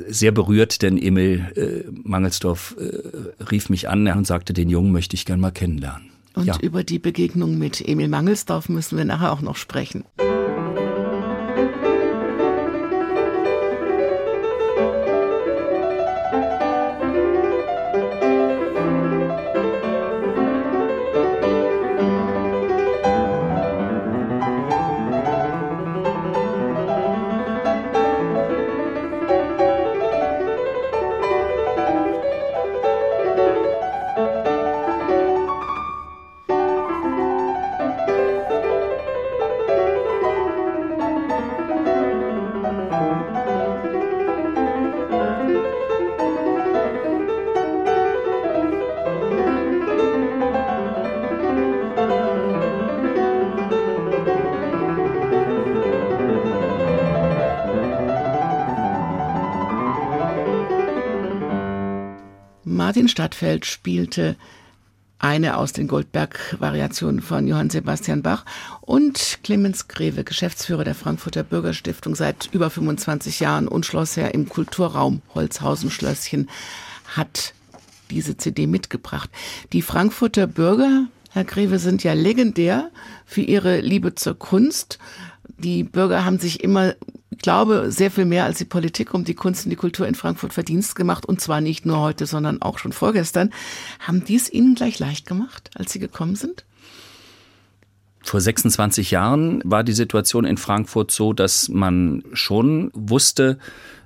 [0.06, 5.16] sehr berührt, denn Emil äh, Mangelsdorf äh, rief mich an und sagte, den Jungen möchte
[5.16, 6.10] ich gern mal kennenlernen.
[6.34, 6.56] Und Ja.
[6.60, 10.04] über die Begegnung mit Emil Mangelsdorf müssen wir nachher auch noch sprechen.
[62.94, 64.36] Martin Stadtfeld spielte
[65.18, 68.44] eine aus den Goldberg-Variationen von Johann Sebastian Bach
[68.82, 75.22] und Clemens Greve, Geschäftsführer der Frankfurter Bürgerstiftung seit über 25 Jahren und Schlossherr im Kulturraum
[75.34, 76.48] Holzhausen-Schlösschen,
[77.16, 77.52] hat
[78.10, 79.28] diese CD mitgebracht.
[79.72, 82.92] Die Frankfurter Bürger, Herr Greve, sind ja legendär
[83.26, 85.00] für ihre Liebe zur Kunst.
[85.58, 86.94] Die Bürger haben sich immer,
[87.34, 90.14] ich glaube, sehr viel mehr als die Politik um die Kunst und die Kultur in
[90.14, 91.26] Frankfurt Verdienst gemacht.
[91.26, 93.50] Und zwar nicht nur heute, sondern auch schon vorgestern.
[93.98, 96.64] Haben die es Ihnen gleich leicht gemacht, als Sie gekommen sind?
[98.22, 103.58] Vor 26 Jahren war die Situation in Frankfurt so, dass man schon wusste,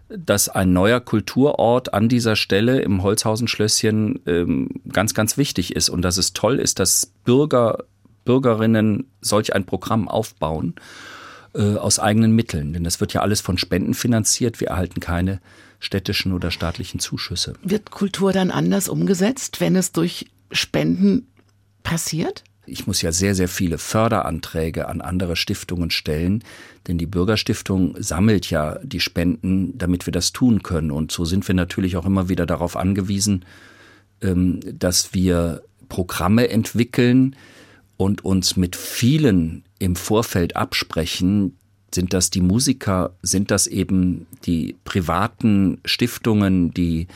[0.09, 6.01] dass ein neuer Kulturort an dieser Stelle im Holzhausen-Schlösschen ähm, ganz, ganz wichtig ist und
[6.01, 7.85] dass es toll ist, dass Bürger,
[8.25, 10.75] Bürgerinnen solch ein Programm aufbauen
[11.59, 12.73] äh, aus eigenen Mitteln.
[12.73, 14.61] Denn das wird ja alles von Spenden finanziert.
[14.61, 15.40] Wir erhalten keine
[15.81, 17.55] städtischen oder staatlichen Zuschüsse.
[17.62, 21.27] Wird Kultur dann anders umgesetzt, wenn es durch Spenden
[21.83, 22.44] passiert?
[22.64, 26.44] Ich muss ja sehr, sehr viele Förderanträge an andere Stiftungen stellen,
[26.87, 30.90] denn die Bürgerstiftung sammelt ja die Spenden, damit wir das tun können.
[30.92, 33.44] Und so sind wir natürlich auch immer wieder darauf angewiesen,
[34.23, 37.35] ähm, dass wir Programme entwickeln
[37.97, 41.57] und uns mit vielen im Vorfeld absprechen.
[41.95, 43.14] Sind das die Musiker?
[43.23, 47.07] Sind das eben die privaten Stiftungen, die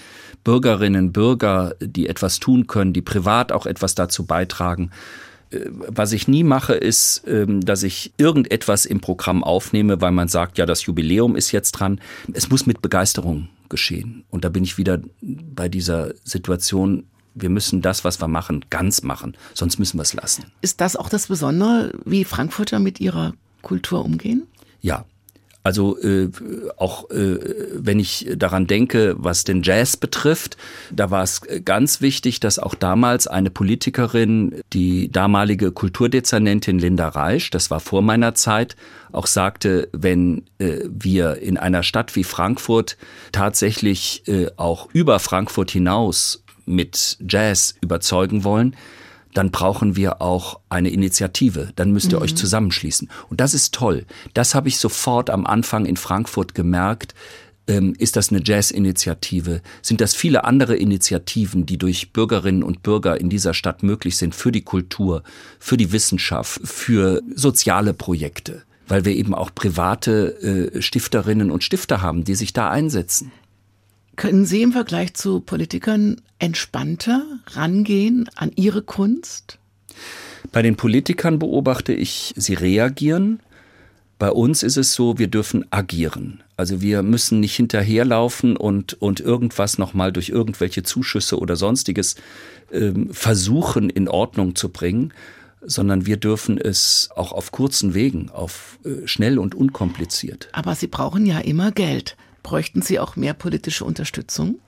[0.44, 4.90] Bürgerinnen, Bürger, die etwas tun können, die privat auch etwas dazu beitragen?
[5.88, 10.58] was ich nie mache, ist, ähm, dass ich irgendetwas im Programm aufnehme, weil man sagt,
[10.58, 12.00] ja, das Jubiläum ist jetzt dran.
[12.32, 14.24] Es muss mit Begeisterung geschehen.
[14.30, 19.02] Und da bin ich wieder bei dieser Situation, wir müssen das, was wir machen, ganz
[19.02, 20.44] machen, sonst müssen wir es lassen.
[20.60, 24.46] Ist das auch das Besondere, wie Frankfurter mit ihrer Kultur umgehen?
[24.80, 25.04] Ja,
[25.64, 26.28] also äh,
[26.76, 27.38] auch äh,
[27.74, 30.56] wenn ich daran denke, was den Jazz betrifft,
[30.90, 37.50] da war es ganz wichtig, dass auch damals eine Politikerin, die damalige Kulturdezernentin Linda Reisch,
[37.50, 38.74] das war vor meiner Zeit,
[39.12, 42.96] auch sagte, wenn äh, wir in einer Stadt wie Frankfurt
[43.30, 48.76] tatsächlich äh, auch über Frankfurt hinaus mit Jazz überzeugen wollen,
[49.34, 51.70] dann brauchen wir auch eine Initiative.
[51.76, 52.24] Dann müsst ihr mhm.
[52.24, 53.08] euch zusammenschließen.
[53.30, 54.04] Und das ist toll.
[54.34, 57.14] Das habe ich sofort am Anfang in Frankfurt gemerkt.
[57.66, 59.62] Ähm, ist das eine Jazz-Initiative?
[59.82, 64.34] Sind das viele andere Initiativen, die durch Bürgerinnen und Bürger in dieser Stadt möglich sind
[64.34, 65.22] für die Kultur,
[65.58, 68.62] für die Wissenschaft, für soziale Projekte?
[68.88, 73.30] Weil wir eben auch private äh, Stifterinnen und Stifter haben, die sich da einsetzen.
[74.16, 79.58] Können Sie im Vergleich zu Politikern entspannter rangehen an ihre Kunst?
[80.50, 83.40] Bei den Politikern beobachte ich, sie reagieren.
[84.18, 86.42] Bei uns ist es so, wir dürfen agieren.
[86.56, 92.16] Also wir müssen nicht hinterherlaufen und, und irgendwas nochmal durch irgendwelche Zuschüsse oder sonstiges
[92.70, 95.12] ähm, versuchen in Ordnung zu bringen,
[95.62, 100.48] sondern wir dürfen es auch auf kurzen Wegen, auf äh, schnell und unkompliziert.
[100.52, 102.16] Aber Sie brauchen ja immer Geld.
[102.42, 104.58] Bräuchten Sie auch mehr politische Unterstützung?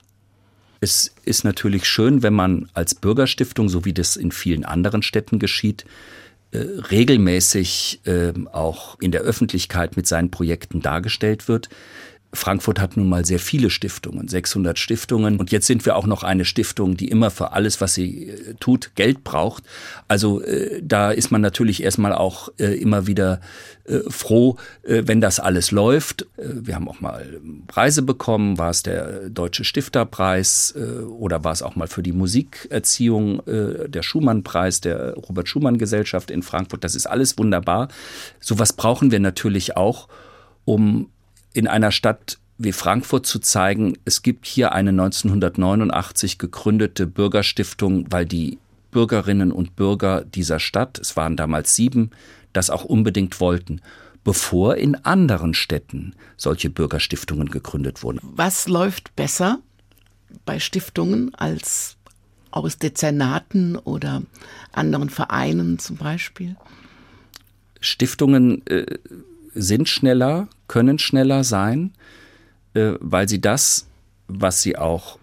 [0.80, 5.38] Es ist natürlich schön, wenn man als Bürgerstiftung, so wie das in vielen anderen Städten
[5.38, 5.84] geschieht,
[6.52, 11.68] äh, regelmäßig äh, auch in der Öffentlichkeit mit seinen Projekten dargestellt wird.
[12.34, 15.38] Frankfurt hat nun mal sehr viele Stiftungen, 600 Stiftungen.
[15.38, 18.54] Und jetzt sind wir auch noch eine Stiftung, die immer für alles, was sie äh,
[18.60, 19.64] tut, Geld braucht.
[20.08, 23.40] Also äh, da ist man natürlich erstmal auch äh, immer wieder
[23.84, 26.22] äh, froh, äh, wenn das alles läuft.
[26.36, 30.74] Äh, wir haben auch mal Preise bekommen, war es der Deutsche Stifterpreis
[31.18, 36.84] oder war es auch mal für die Musikerziehung der Schumann-Preis der Robert-Schumann-Gesellschaft in Frankfurt.
[36.84, 37.88] Das ist alles wunderbar.
[38.40, 40.08] Sowas brauchen wir natürlich auch,
[40.64, 41.10] um
[41.54, 48.26] in einer Stadt wie Frankfurt zu zeigen, es gibt hier eine 1989 gegründete Bürgerstiftung, weil
[48.26, 48.58] die
[48.90, 52.10] Bürgerinnen und Bürger dieser Stadt, es waren damals sieben,
[52.52, 53.80] das auch unbedingt wollten,
[54.22, 58.20] bevor in anderen Städten solche Bürgerstiftungen gegründet wurden.
[58.22, 59.58] Was läuft besser
[60.44, 61.96] bei Stiftungen als
[62.50, 64.22] aus Dezernaten oder
[64.72, 66.56] anderen Vereinen zum Beispiel?
[67.80, 68.86] Stiftungen äh,
[69.54, 71.92] sind schneller, können schneller sein,
[72.74, 73.86] äh, weil sie das,
[74.28, 75.18] was sie auch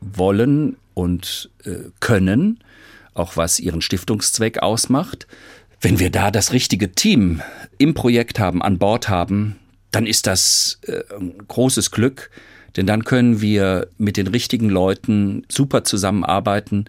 [0.00, 2.60] wollen und äh, können,
[3.14, 5.26] auch was ihren Stiftungszweck ausmacht,
[5.80, 7.42] wenn wir da das richtige Team
[7.78, 9.56] im Projekt haben, an Bord haben,
[9.90, 12.30] dann ist das äh, ein großes Glück,
[12.76, 16.86] denn dann können wir mit den richtigen Leuten super zusammenarbeiten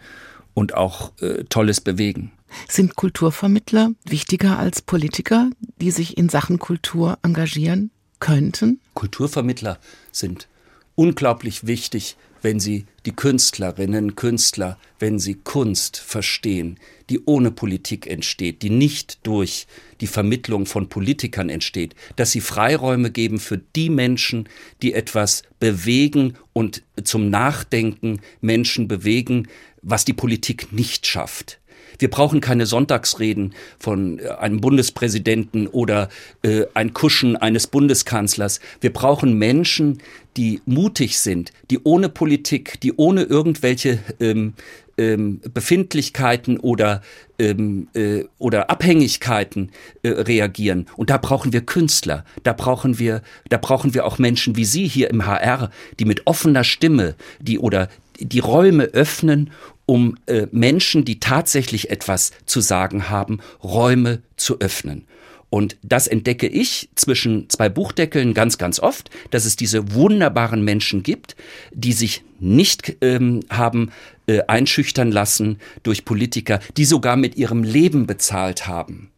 [0.53, 2.31] und auch äh, Tolles bewegen.
[2.67, 5.49] Sind Kulturvermittler wichtiger als Politiker,
[5.81, 8.79] die sich in Sachen Kultur engagieren könnten?
[8.93, 9.79] Kulturvermittler
[10.11, 10.47] sind
[10.95, 18.61] unglaublich wichtig, wenn sie die Künstlerinnen, Künstler, wenn sie Kunst verstehen, die ohne Politik entsteht,
[18.61, 19.65] die nicht durch
[19.99, 24.47] die Vermittlung von Politikern entsteht, dass sie Freiräume geben für die Menschen,
[24.83, 29.47] die etwas bewegen und zum Nachdenken Menschen bewegen,
[29.81, 31.59] was die Politik nicht schafft.
[31.99, 36.09] Wir brauchen keine Sonntagsreden von äh, einem Bundespräsidenten oder
[36.43, 38.59] äh, ein Kuschen eines Bundeskanzlers.
[38.81, 39.99] Wir brauchen Menschen,
[40.37, 44.53] die mutig sind, die ohne Politik, die ohne irgendwelche ähm,
[44.97, 47.01] ähm, Befindlichkeiten oder,
[47.39, 49.71] ähm, äh, oder Abhängigkeiten
[50.03, 50.87] äh, reagieren.
[50.95, 54.87] Und da brauchen wir Künstler, da brauchen wir, da brauchen wir auch Menschen wie Sie
[54.87, 59.51] hier im HR, die mit offener Stimme, die oder die Räume öffnen
[59.85, 65.05] um äh, Menschen, die tatsächlich etwas zu sagen haben, Räume zu öffnen.
[65.49, 71.03] Und das entdecke ich zwischen zwei Buchdeckeln ganz, ganz oft, dass es diese wunderbaren Menschen
[71.03, 71.35] gibt,
[71.71, 73.91] die sich nicht ähm, haben
[74.27, 79.11] äh, einschüchtern lassen durch Politiker, die sogar mit ihrem Leben bezahlt haben.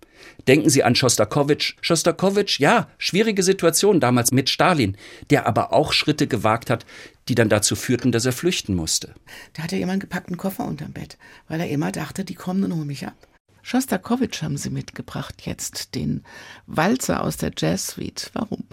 [0.47, 1.75] Denken Sie an Schostakowitsch.
[1.81, 4.95] Schostakowitsch, ja, schwierige Situation damals mit Stalin,
[5.29, 6.85] der aber auch Schritte gewagt hat,
[7.27, 9.13] die dann dazu führten, dass er flüchten musste.
[9.53, 11.17] Da hatte jemand gepackten Koffer unterm Bett,
[11.49, 13.27] weil er immer dachte, die kommen und holen mich ab.
[13.61, 16.23] Schostakowitsch haben Sie mitgebracht jetzt, den
[16.67, 18.31] Walzer aus der Jazz Suite.
[18.33, 18.63] Warum?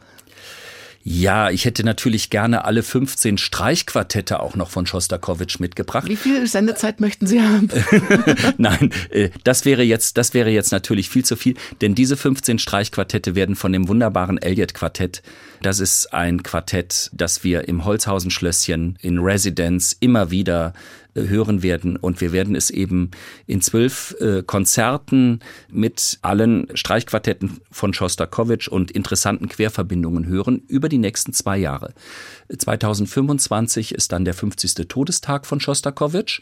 [1.07, 6.09] Ja, ich hätte natürlich gerne alle 15 Streichquartette auch noch von Schostakowitsch mitgebracht.
[6.09, 7.69] Wie viel Sendezeit möchten Sie haben?
[8.57, 12.59] Nein, äh, das wäre jetzt, das wäre jetzt natürlich viel zu viel, denn diese 15
[12.59, 15.23] Streichquartette werden von dem wunderbaren Elliott Quartett.
[15.61, 20.73] Das ist ein Quartett, das wir im Holzhausen Schlösschen in Residence immer wieder
[21.14, 21.96] hören werden.
[21.96, 23.11] Und wir werden es eben
[23.46, 30.98] in zwölf äh, Konzerten mit allen Streichquartetten von Schostakowitsch und interessanten Querverbindungen hören über die
[30.98, 31.94] nächsten zwei Jahre.
[32.57, 34.88] 2025 ist dann der 50.
[34.88, 36.40] Todestag von Schostakowitsch.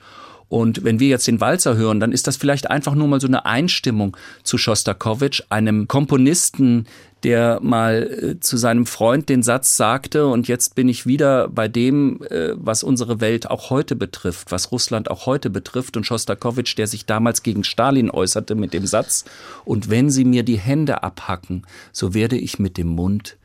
[0.53, 3.27] Und wenn wir jetzt den Walzer hören, dann ist das vielleicht einfach nur mal so
[3.27, 6.85] eine Einstimmung zu Schostakowitsch, einem Komponisten,
[7.23, 11.69] der mal äh, zu seinem Freund den Satz sagte, und jetzt bin ich wieder bei
[11.69, 16.77] dem, äh, was unsere Welt auch heute betrifft, was Russland auch heute betrifft, und Schostakowitsch,
[16.77, 19.25] der sich damals gegen Stalin äußerte mit dem Satz,
[19.65, 23.39] und wenn sie mir die Hände abhacken, so werde ich mit dem Mund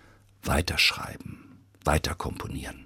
[0.43, 1.39] weiterschreiben,
[1.85, 2.85] weiter komponieren.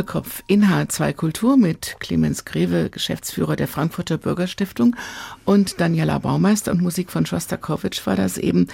[0.00, 4.96] Doppelkopf in H2 Kultur mit Clemens Greve, Geschäftsführer der Frankfurter Bürgerstiftung
[5.44, 8.68] und Daniela Baumeister und Musik von Schostakowitsch war das eben.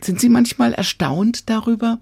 [0.00, 1.98] Sind Sie manchmal erstaunt darüber,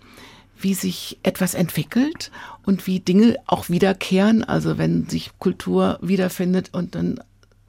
[0.61, 2.31] wie sich etwas entwickelt
[2.65, 4.45] und wie Dinge auch wiederkehren?
[4.45, 7.21] Also wenn sich Kultur wiederfindet und dann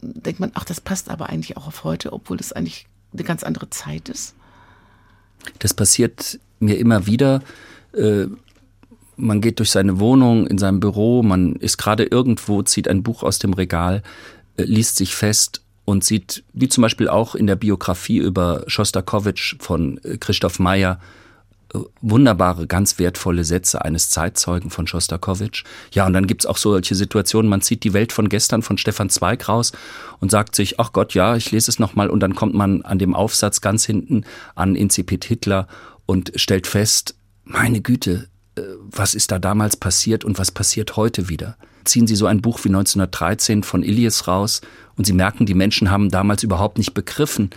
[0.01, 3.43] denkt man, ach, das passt aber eigentlich auch auf heute, obwohl das eigentlich eine ganz
[3.43, 4.35] andere Zeit ist?
[5.59, 7.43] Das passiert mir immer wieder.
[7.93, 8.27] Äh,
[9.19, 13.23] man geht durch seine Wohnung, in seinem Büro, man ist gerade irgendwo, zieht ein Buch
[13.23, 14.01] aus dem Regal,
[14.57, 19.55] äh, liest sich fest und sieht, wie zum Beispiel auch in der Biografie über Schostakowitsch
[19.59, 20.99] von äh, Christoph Meyer,
[21.73, 25.65] äh, wunderbare, ganz wertvolle Sätze eines Zeitzeugen von Schostakowitsch.
[25.91, 29.09] Ja, und dann gibt's auch solche Situationen, man zieht die Welt von gestern von Stefan
[29.09, 29.73] Zweig raus
[30.19, 32.99] und sagt sich, ach Gott, ja, ich lese es nochmal und dann kommt man an
[32.99, 34.23] dem Aufsatz ganz hinten
[34.55, 35.67] an Incipit Hitler
[36.05, 38.28] und stellt fest, meine Güte,
[38.79, 41.57] was ist da damals passiert und was passiert heute wieder.
[41.85, 44.61] Ziehen Sie so ein Buch wie 1913 von Ilias raus
[44.95, 47.49] und Sie merken, die Menschen haben damals überhaupt nicht begriffen,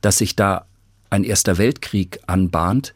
[0.00, 0.66] dass sich da
[1.10, 2.94] ein Erster Weltkrieg anbahnt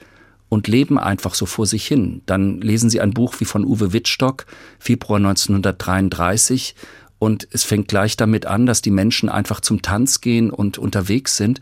[0.49, 2.23] und leben einfach so vor sich hin.
[2.27, 4.47] Dann lesen Sie ein Buch wie von Uwe Wittstock,
[4.79, 6.75] Februar 1933,
[7.19, 11.37] und es fängt gleich damit an, dass die Menschen einfach zum Tanz gehen und unterwegs
[11.37, 11.61] sind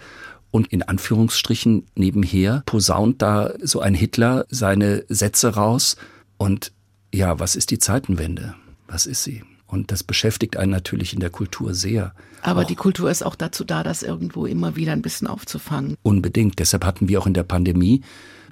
[0.51, 5.97] und in Anführungsstrichen nebenher posaunt da so ein Hitler seine Sätze raus.
[6.39, 6.73] Und
[7.15, 8.55] ja, was ist die Zeitenwende?
[8.89, 9.43] Was ist sie?
[9.67, 12.13] Und das beschäftigt einen natürlich in der Kultur sehr.
[12.43, 15.97] Aber auch die Kultur ist auch dazu da, das irgendwo immer wieder ein bisschen aufzufangen.
[16.03, 16.59] Unbedingt.
[16.59, 18.03] Deshalb hatten wir auch in der Pandemie,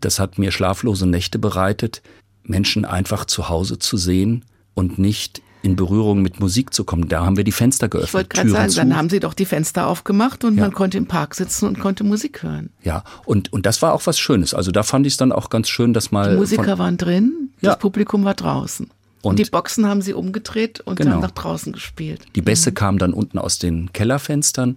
[0.01, 2.03] das hat mir schlaflose Nächte bereitet,
[2.44, 4.44] Menschen einfach zu Hause zu sehen
[4.74, 7.08] und nicht in Berührung mit Musik zu kommen.
[7.08, 8.08] Da haben wir die Fenster geöffnet.
[8.08, 8.76] Ich wollte gerade sagen, zu.
[8.76, 10.62] dann haben Sie doch die Fenster aufgemacht und ja.
[10.62, 12.70] man konnte im Park sitzen und konnte Musik hören.
[12.82, 14.54] Ja, und, und das war auch was Schönes.
[14.54, 16.30] Also da fand ich es dann auch ganz schön, dass mal.
[16.30, 17.76] Die Musiker waren drin, das ja.
[17.76, 18.86] Publikum war draußen.
[19.20, 21.12] Und, und, die Boxen haben sie umgedreht und genau.
[21.12, 22.22] haben nach draußen gespielt.
[22.34, 22.74] Die Bässe mhm.
[22.74, 24.76] kamen dann unten aus den Kellerfenstern.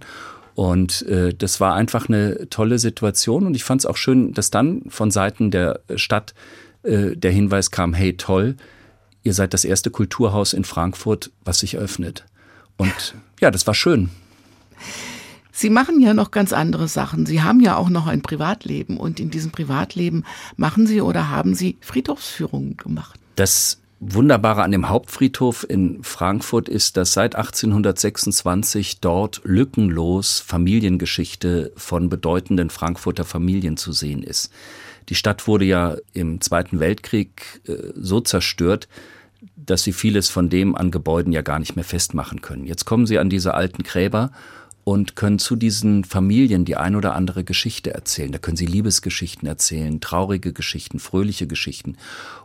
[0.54, 3.46] Und äh, das war einfach eine tolle Situation.
[3.46, 6.34] Und ich fand es auch schön, dass dann von Seiten der Stadt
[6.82, 8.56] äh, der Hinweis kam, hey toll,
[9.22, 12.24] ihr seid das erste Kulturhaus in Frankfurt, was sich öffnet.
[12.76, 14.10] Und ja, das war schön.
[15.52, 17.26] Sie machen ja noch ganz andere Sachen.
[17.26, 20.24] Sie haben ja auch noch ein Privatleben und in diesem Privatleben
[20.56, 23.20] machen Sie oder haben Sie Friedhofsführungen gemacht.
[23.36, 32.08] Das Wunderbare an dem Hauptfriedhof in Frankfurt ist, dass seit 1826 dort lückenlos Familiengeschichte von
[32.08, 34.50] bedeutenden Frankfurter Familien zu sehen ist.
[35.08, 38.88] Die Stadt wurde ja im Zweiten Weltkrieg äh, so zerstört,
[39.56, 42.64] dass sie vieles von dem an Gebäuden ja gar nicht mehr festmachen können.
[42.64, 44.30] Jetzt kommen sie an diese alten Gräber
[44.84, 48.32] und können zu diesen Familien die ein oder andere Geschichte erzählen.
[48.32, 51.96] Da können sie Liebesgeschichten erzählen, traurige Geschichten, fröhliche Geschichten.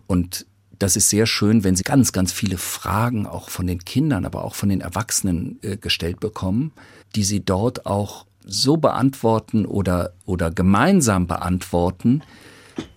[0.06, 0.46] Und
[0.80, 4.44] das ist sehr schön, wenn sie ganz, ganz viele Fragen auch von den Kindern, aber
[4.44, 6.72] auch von den Erwachsenen äh, gestellt bekommen,
[7.16, 12.24] die sie dort auch so beantworten oder, oder gemeinsam beantworten,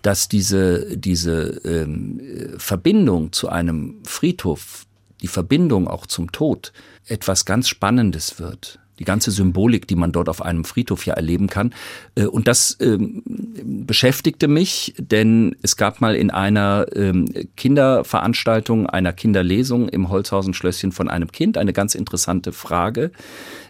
[0.01, 2.21] dass diese, diese ähm,
[2.57, 4.85] Verbindung zu einem Friedhof,
[5.21, 6.71] die Verbindung auch zum Tod,
[7.05, 8.79] etwas ganz Spannendes wird.
[9.01, 11.73] Die ganze Symbolik, die man dort auf einem Friedhof ja erleben kann.
[12.13, 17.25] Äh, und das ähm, beschäftigte mich, denn es gab mal in einer ähm,
[17.57, 23.09] Kinderveranstaltung, einer Kinderlesung im Holzhausen-Schlösschen von einem Kind eine ganz interessante Frage.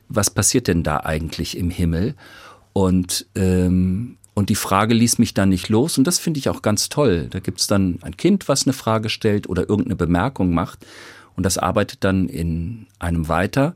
[0.10, 2.16] Was passiert denn da eigentlich im Himmel?
[2.74, 6.62] Und ähm, und die Frage ließ mich dann nicht los und das finde ich auch
[6.62, 7.28] ganz toll.
[7.30, 10.86] Da gibt's dann ein Kind, was eine Frage stellt oder irgendeine Bemerkung macht
[11.38, 13.76] und das arbeitet dann in einem weiter.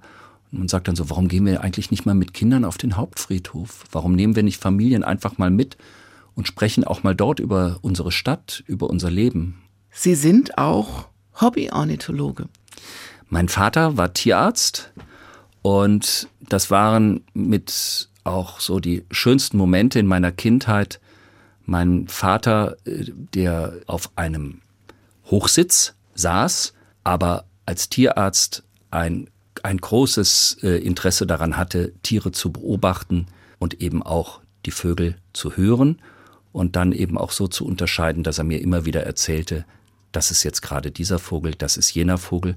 [0.55, 2.95] Und man sagt dann so, warum gehen wir eigentlich nicht mal mit Kindern auf den
[2.95, 3.83] Hauptfriedhof?
[3.91, 5.75] Warum nehmen wir nicht Familien einfach mal mit
[6.33, 9.61] und sprechen auch mal dort über unsere Stadt, über unser Leben?
[9.91, 11.09] Sie sind auch
[11.41, 12.47] Hobbyornithologe.
[13.27, 14.93] Mein Vater war Tierarzt
[15.61, 21.01] und das waren mit auch so die schönsten Momente in meiner Kindheit.
[21.65, 24.61] Mein Vater, äh, der auf einem
[25.25, 29.29] Hochsitz saß, aber als Tierarzt ein,
[29.66, 33.26] ein großes äh, Interesse daran hatte, Tiere zu beobachten
[33.57, 35.99] und eben auch die Vögel zu hören
[36.51, 39.66] und dann eben auch so zu unterscheiden, dass er mir immer wieder erzählte,
[40.11, 42.55] das ist jetzt gerade dieser Vogel, das ist jener Vogel.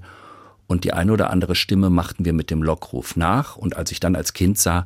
[0.67, 3.57] Und die eine oder andere Stimme machten wir mit dem Lockruf nach.
[3.57, 4.85] Und als ich dann als Kind sah,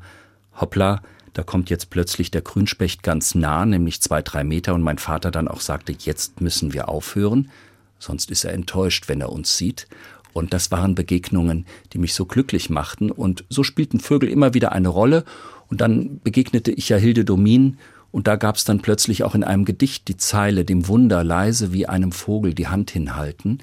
[0.60, 1.02] hoppla,
[1.34, 5.30] da kommt jetzt plötzlich der Grünspecht ganz nah, nämlich zwei, drei Meter, und mein Vater
[5.30, 7.52] dann auch sagte, jetzt müssen wir aufhören,
[8.00, 9.88] sonst ist er enttäuscht, wenn er uns sieht.
[10.34, 13.12] Und das waren Begegnungen, die mich so glücklich machten.
[13.12, 15.24] Und so spielten Vögel immer wieder eine Rolle.
[15.70, 17.78] Und dann begegnete ich ja Hilde Domin
[18.12, 21.74] Und da gab es dann plötzlich auch in einem Gedicht die Zeile, dem Wunder leise
[21.74, 23.62] wie einem Vogel die Hand hinhalten.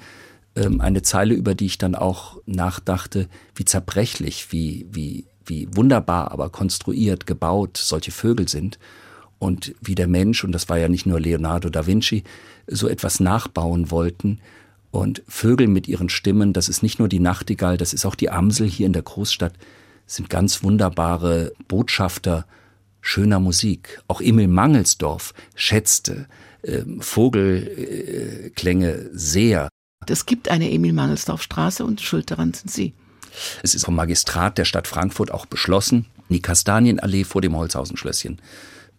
[0.55, 6.31] Ähm, eine Zeile, über die ich dann auch nachdachte, wie zerbrechlich, wie, wie, wie wunderbar,
[6.31, 8.79] aber konstruiert, gebaut solche Vögel sind.
[9.39, 12.23] Und wie der Mensch, und das war ja nicht nur Leonardo da Vinci,
[12.67, 14.39] so etwas nachbauen wollten.
[14.91, 18.29] Und Vögel mit ihren Stimmen, das ist nicht nur die Nachtigall, das ist auch die
[18.29, 19.53] Amsel hier in der Großstadt,
[20.05, 22.45] sind ganz wunderbare Botschafter
[22.99, 24.01] schöner Musik.
[24.07, 26.27] Auch Emil Mangelsdorf schätzte
[26.61, 29.69] äh, Vogelklänge sehr.
[30.07, 32.93] Es gibt eine Emil Mangelsdorf Straße und schuld daran sind Sie.
[33.63, 38.41] Es ist vom Magistrat der Stadt Frankfurt auch beschlossen, die Kastanienallee vor dem Holzhausenschlösschen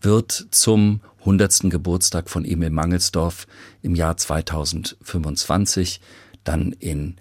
[0.04, 1.70] wird zum 100.
[1.70, 3.46] Geburtstag von Emil Mangelsdorf
[3.82, 6.00] im Jahr 2025
[6.44, 7.16] dann in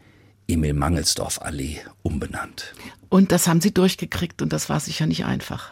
[0.47, 2.73] Emil Mangelsdorf Allee umbenannt.
[3.09, 5.71] Und das haben Sie durchgekriegt und das war sicher nicht einfach.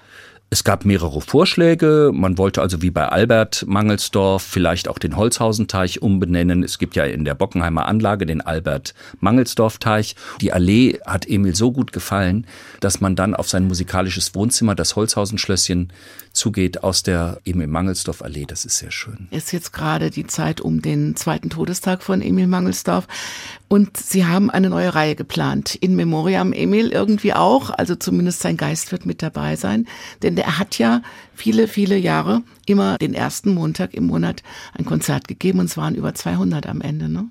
[0.52, 2.10] Es gab mehrere Vorschläge.
[2.12, 6.64] Man wollte also wie bei Albert Mangelsdorf vielleicht auch den Holzhausenteich umbenennen.
[6.64, 10.16] Es gibt ja in der Bockenheimer Anlage den Albert Mangelsdorf Teich.
[10.42, 12.48] Die Allee hat Emil so gut gefallen,
[12.80, 15.94] dass man dann auf sein musikalisches Wohnzimmer, das Holzhausenschlösschen,
[16.34, 18.46] zugeht aus der Emil Mangelsdorf Allee.
[18.48, 19.28] Das ist sehr schön.
[19.30, 23.08] Ist jetzt gerade die Zeit um den zweiten Todestag von Emil Mangelsdorf.
[23.68, 25.76] Und Sie haben eine neue Reihe geplant.
[25.76, 27.70] In Memoriam Emil irgendwie auch.
[27.70, 29.88] Also zumindest sein Geist wird mit dabei sein.
[30.24, 31.02] Denn er hat ja
[31.36, 34.44] viele, viele Jahre immer den ersten Montag im Monat
[34.78, 35.60] ein Konzert gegeben.
[35.60, 37.28] Und es waren über 200 am Ende, ne?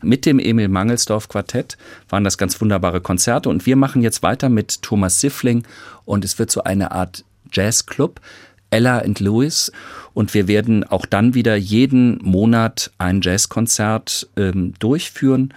[0.00, 1.76] Mit dem Emil Mangelsdorf Quartett
[2.08, 5.64] waren das ganz wunderbare Konzerte und wir machen jetzt weiter mit Thomas Siffling
[6.04, 8.20] und es wird so eine Art Jazzclub,
[8.70, 9.70] Ella and Lewis.
[10.14, 15.54] Und wir werden auch dann wieder jeden Monat ein Jazzkonzert ähm, durchführen.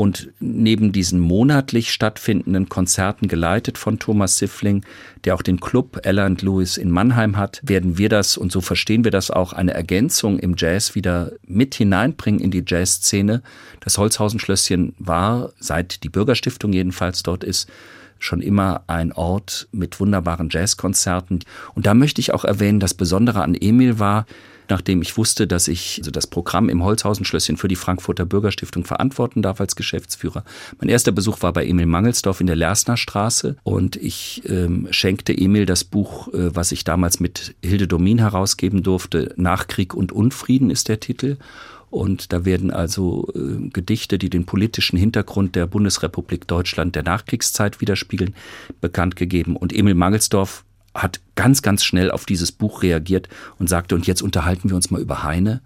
[0.00, 4.82] Und neben diesen monatlich stattfindenden Konzerten geleitet von Thomas Siffling,
[5.26, 9.04] der auch den Club Ella Lewis in Mannheim hat, werden wir das, und so verstehen
[9.04, 13.42] wir das auch, eine Ergänzung im Jazz wieder mit hineinbringen in die Jazzszene.
[13.80, 17.68] Das Holzhausen-Schlösschen war, seit die Bürgerstiftung jedenfalls dort ist,
[18.20, 21.40] schon immer ein Ort mit wunderbaren Jazzkonzerten.
[21.74, 24.26] Und da möchte ich auch erwähnen, das Besondere an Emil war,
[24.70, 29.42] nachdem ich wusste, dass ich also das Programm im Holzhausenschlösschen für die Frankfurter Bürgerstiftung verantworten
[29.42, 30.44] darf als Geschäftsführer.
[30.78, 35.36] Mein erster Besuch war bei Emil Mangelsdorf in der Lersner Straße und ich ähm, schenkte
[35.36, 39.34] Emil das Buch, äh, was ich damals mit Hilde Domin herausgeben durfte.
[39.36, 41.36] Nach Krieg und Unfrieden ist der Titel.
[41.90, 47.80] Und da werden also äh, Gedichte, die den politischen Hintergrund der Bundesrepublik Deutschland der Nachkriegszeit
[47.80, 48.34] widerspiegeln,
[48.80, 49.56] bekannt gegeben.
[49.56, 50.64] Und Emil Mangelsdorf
[50.94, 53.28] hat ganz, ganz schnell auf dieses Buch reagiert
[53.58, 55.60] und sagte, und jetzt unterhalten wir uns mal über Heine.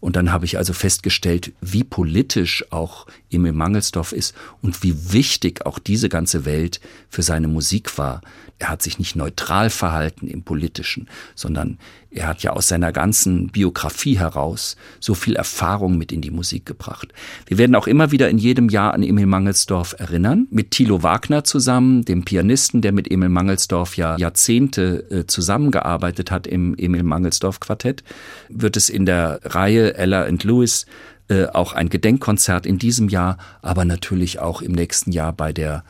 [0.00, 5.66] Und dann habe ich also festgestellt, wie politisch auch Emil Mangelsdorf ist und wie wichtig
[5.66, 8.20] auch diese ganze Welt für seine Musik war.
[8.60, 11.78] Er hat sich nicht neutral verhalten im Politischen, sondern
[12.10, 16.64] er hat ja aus seiner ganzen Biografie heraus so viel Erfahrung mit in die Musik
[16.64, 17.12] gebracht.
[17.46, 21.44] Wir werden auch immer wieder in jedem Jahr an Emil Mangelsdorf erinnern, mit Thilo Wagner
[21.44, 27.60] zusammen, dem Pianisten, der mit Emil Mangelsdorf ja Jahrzehnte äh, zusammengearbeitet hat im Emil Mangelsdorf
[27.60, 28.04] Quartett,
[28.48, 30.86] wird es in der Reihe Ella and Lewis
[31.28, 35.84] äh, auch ein Gedenkkonzert in diesem Jahr, aber natürlich auch im nächsten Jahr bei der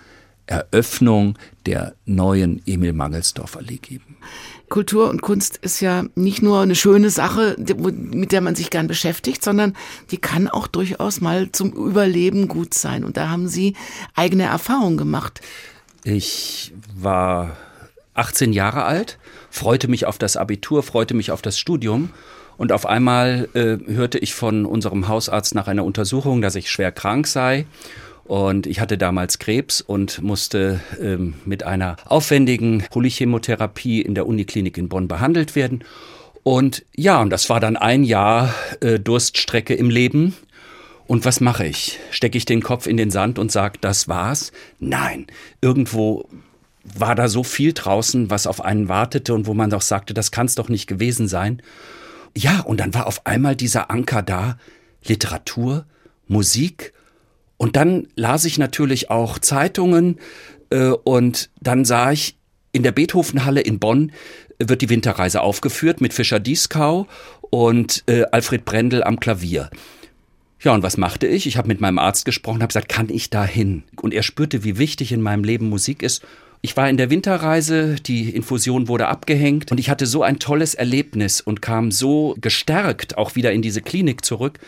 [0.46, 4.16] Eröffnung der neuen Emil Mangelsdorf Allee geben.
[4.68, 8.86] Kultur und Kunst ist ja nicht nur eine schöne Sache, mit der man sich gern
[8.86, 9.74] beschäftigt, sondern
[10.10, 13.04] die kann auch durchaus mal zum Überleben gut sein.
[13.04, 13.74] Und da haben Sie
[14.14, 15.40] eigene Erfahrungen gemacht.
[16.04, 17.56] Ich war
[18.14, 19.18] 18 Jahre alt,
[19.50, 22.10] freute mich auf das Abitur, freute mich auf das Studium.
[22.56, 26.90] Und auf einmal äh, hörte ich von unserem Hausarzt nach einer Untersuchung, dass ich schwer
[26.90, 27.66] krank sei
[28.28, 34.76] und ich hatte damals Krebs und musste ähm, mit einer aufwendigen Polychemotherapie in der Uniklinik
[34.76, 35.82] in Bonn behandelt werden.
[36.42, 40.36] Und ja, und das war dann ein Jahr äh, Durststrecke im Leben.
[41.06, 41.98] Und was mache ich?
[42.10, 44.52] Stecke ich den Kopf in den Sand und sage, das war's?
[44.78, 45.26] Nein,
[45.62, 46.28] irgendwo
[46.84, 50.32] war da so viel draußen, was auf einen wartete und wo man doch sagte, das
[50.32, 51.62] kann's doch nicht gewesen sein.
[52.36, 54.58] Ja, und dann war auf einmal dieser Anker da,
[55.02, 55.86] Literatur,
[56.26, 56.92] Musik
[57.58, 60.18] und dann las ich natürlich auch Zeitungen
[60.70, 62.38] äh, und dann sah ich
[62.72, 64.12] in der Beethovenhalle in Bonn
[64.58, 67.06] äh, wird die Winterreise aufgeführt mit Fischer Dieskau
[67.50, 69.70] und äh, Alfred Brendel am Klavier.
[70.60, 71.46] Ja, und was machte ich?
[71.46, 73.84] Ich habe mit meinem Arzt gesprochen, habe gesagt, kann ich da hin?
[74.00, 76.22] Und er spürte, wie wichtig in meinem Leben Musik ist.
[76.62, 80.74] Ich war in der Winterreise, die Infusion wurde abgehängt und ich hatte so ein tolles
[80.74, 84.58] Erlebnis und kam so gestärkt auch wieder in diese Klinik zurück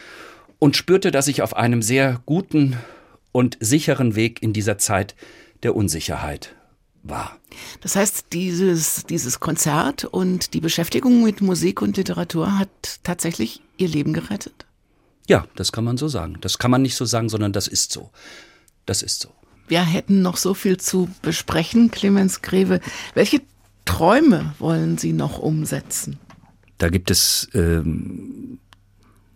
[0.60, 2.76] und spürte, dass ich auf einem sehr guten
[3.32, 5.16] und sicheren Weg in dieser Zeit
[5.64, 6.54] der Unsicherheit
[7.02, 7.38] war.
[7.80, 13.88] Das heißt, dieses, dieses Konzert und die Beschäftigung mit Musik und Literatur hat tatsächlich Ihr
[13.88, 14.66] Leben gerettet?
[15.26, 16.36] Ja, das kann man so sagen.
[16.40, 18.10] Das kann man nicht so sagen, sondern das ist so.
[18.84, 19.30] Das ist so.
[19.68, 22.80] Wir hätten noch so viel zu besprechen, Clemens Greve.
[23.14, 23.40] Welche
[23.84, 26.18] Träume wollen Sie noch umsetzen?
[26.78, 28.58] Da gibt es ähm,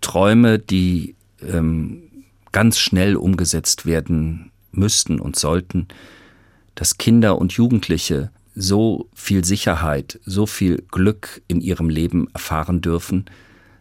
[0.05, 2.03] Träume, die ähm,
[2.53, 5.89] ganz schnell umgesetzt werden müssten und sollten,
[6.75, 13.25] dass Kinder und Jugendliche so viel Sicherheit, so viel Glück in ihrem Leben erfahren dürfen,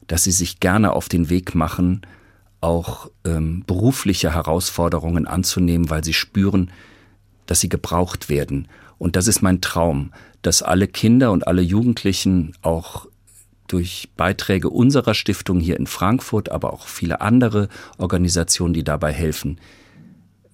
[0.07, 2.01] dass sie sich gerne auf den Weg machen,
[2.61, 6.71] auch ähm, berufliche Herausforderungen anzunehmen, weil sie spüren,
[7.47, 8.69] dass sie gebraucht werden.
[8.97, 13.07] Und das ist mein Traum, dass alle Kinder und alle Jugendlichen auch
[13.73, 19.59] durch Beiträge unserer Stiftung hier in Frankfurt, aber auch viele andere Organisationen, die dabei helfen,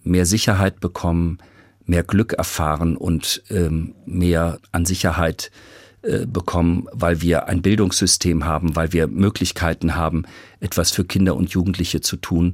[0.03, 1.39] mehr Sicherheit bekommen,
[1.85, 5.51] mehr Glück erfahren und ähm, mehr an Sicherheit
[6.01, 10.23] äh, bekommen, weil wir ein Bildungssystem haben, weil wir Möglichkeiten haben,
[10.61, 12.53] etwas für Kinder und Jugendliche zu tun,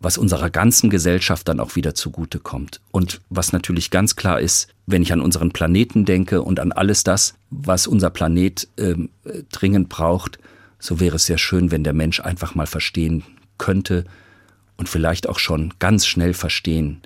[0.00, 2.80] was unserer ganzen Gesellschaft dann auch wieder zugute kommt.
[2.90, 7.02] Und was natürlich ganz klar ist, wenn ich an unseren Planeten denke und an alles
[7.02, 8.94] das, was unser Planet äh,
[9.50, 10.38] dringend braucht,
[10.78, 13.24] so wäre es sehr schön, wenn der Mensch einfach mal verstehen
[13.58, 14.04] könnte
[14.76, 17.00] und vielleicht auch schon ganz schnell verstehen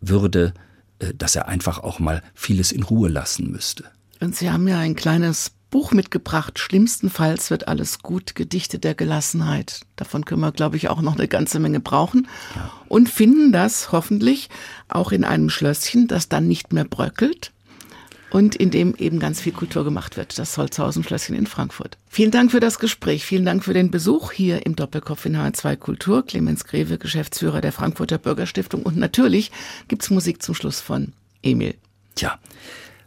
[0.00, 0.54] würde,
[0.98, 3.84] äh, dass er einfach auch mal vieles in Ruhe lassen müsste.
[4.20, 6.58] Und Sie haben ja ein kleines Buch mitgebracht.
[6.58, 9.82] Schlimmstenfalls wird alles gut, Gedichte der Gelassenheit.
[9.96, 12.28] Davon können wir, glaube ich, auch noch eine ganze Menge brauchen.
[12.54, 12.70] Ja.
[12.88, 14.48] Und finden das hoffentlich
[14.88, 17.52] auch in einem Schlösschen, das dann nicht mehr bröckelt
[18.30, 20.38] und in dem eben ganz viel Kultur gemacht wird.
[20.38, 21.96] Das Holzhausen-Schlösschen in Frankfurt.
[22.08, 23.24] Vielen Dank für das Gespräch.
[23.24, 26.24] Vielen Dank für den Besuch hier im Doppelkopf in H2 Kultur.
[26.26, 28.82] Clemens Greve, Geschäftsführer der Frankfurter Bürgerstiftung.
[28.82, 29.50] Und natürlich
[29.88, 31.12] gibt's Musik zum Schluss von
[31.42, 31.74] Emil.
[32.14, 32.38] Tja,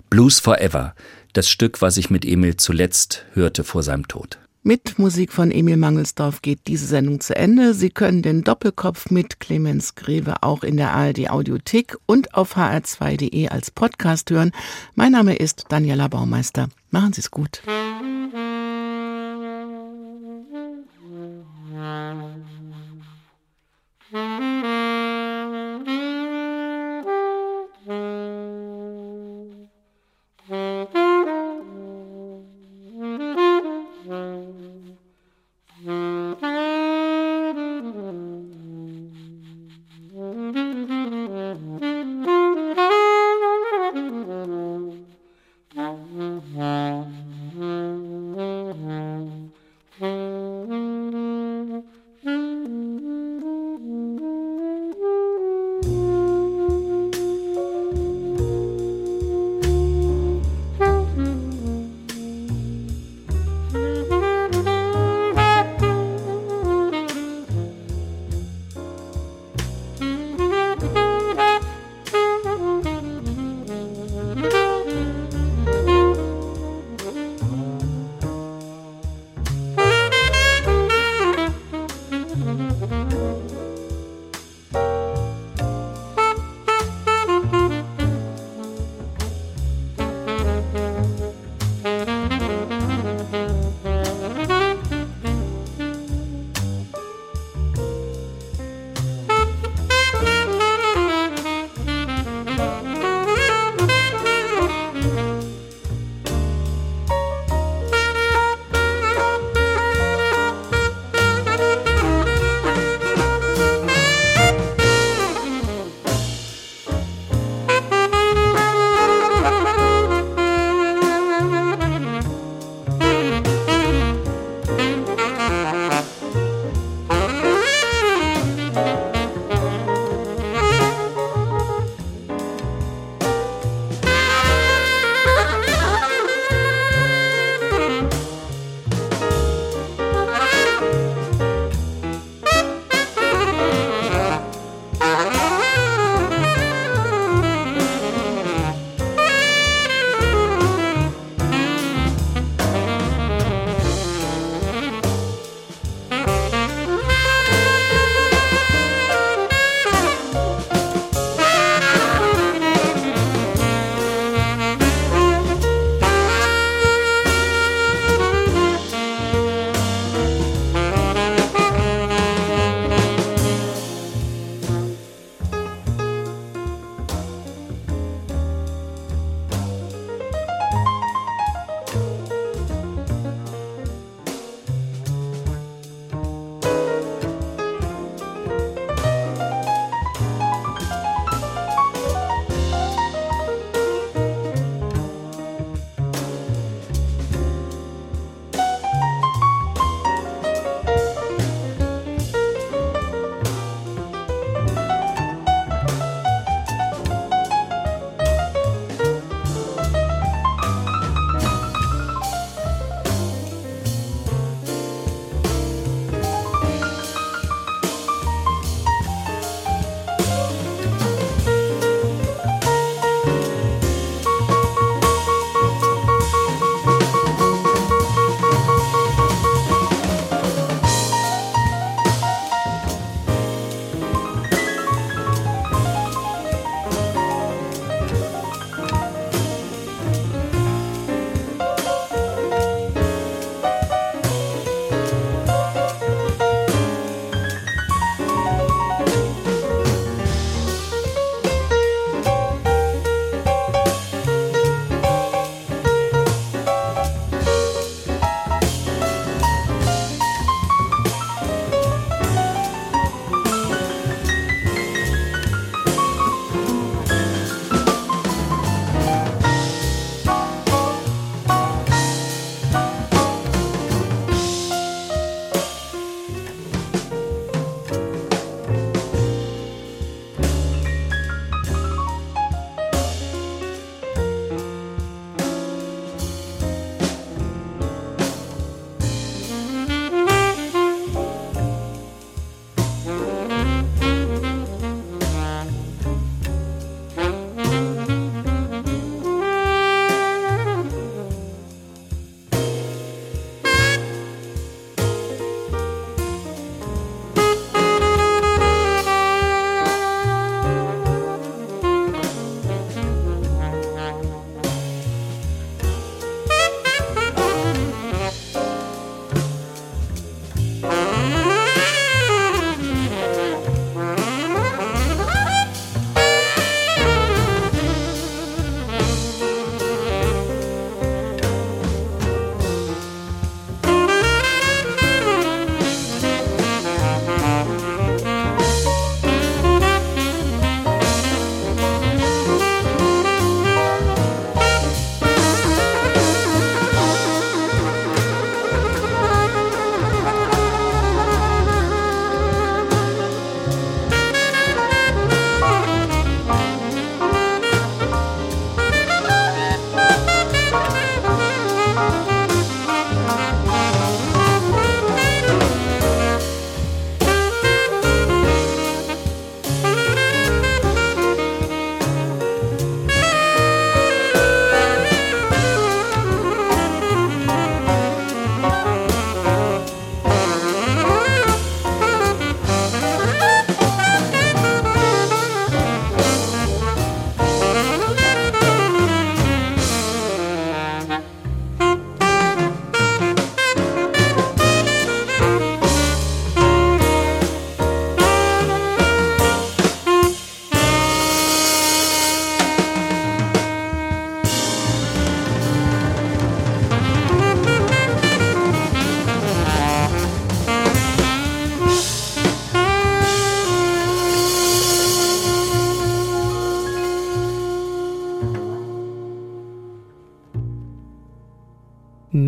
[0.09, 0.95] Blues Forever
[1.33, 4.39] das Stück, was ich mit Emil zuletzt hörte vor seinem Tod.
[4.63, 7.73] Mit Musik von Emil Mangelsdorf geht diese Sendung zu Ende.
[7.73, 13.47] Sie können den Doppelkopf mit Clemens Greve auch in der ARD Audiothek und auf hr2.de
[13.47, 14.51] als Podcast hören.
[14.93, 16.69] Mein Name ist Daniela Baumeister.
[16.91, 17.63] Machen Sie es gut.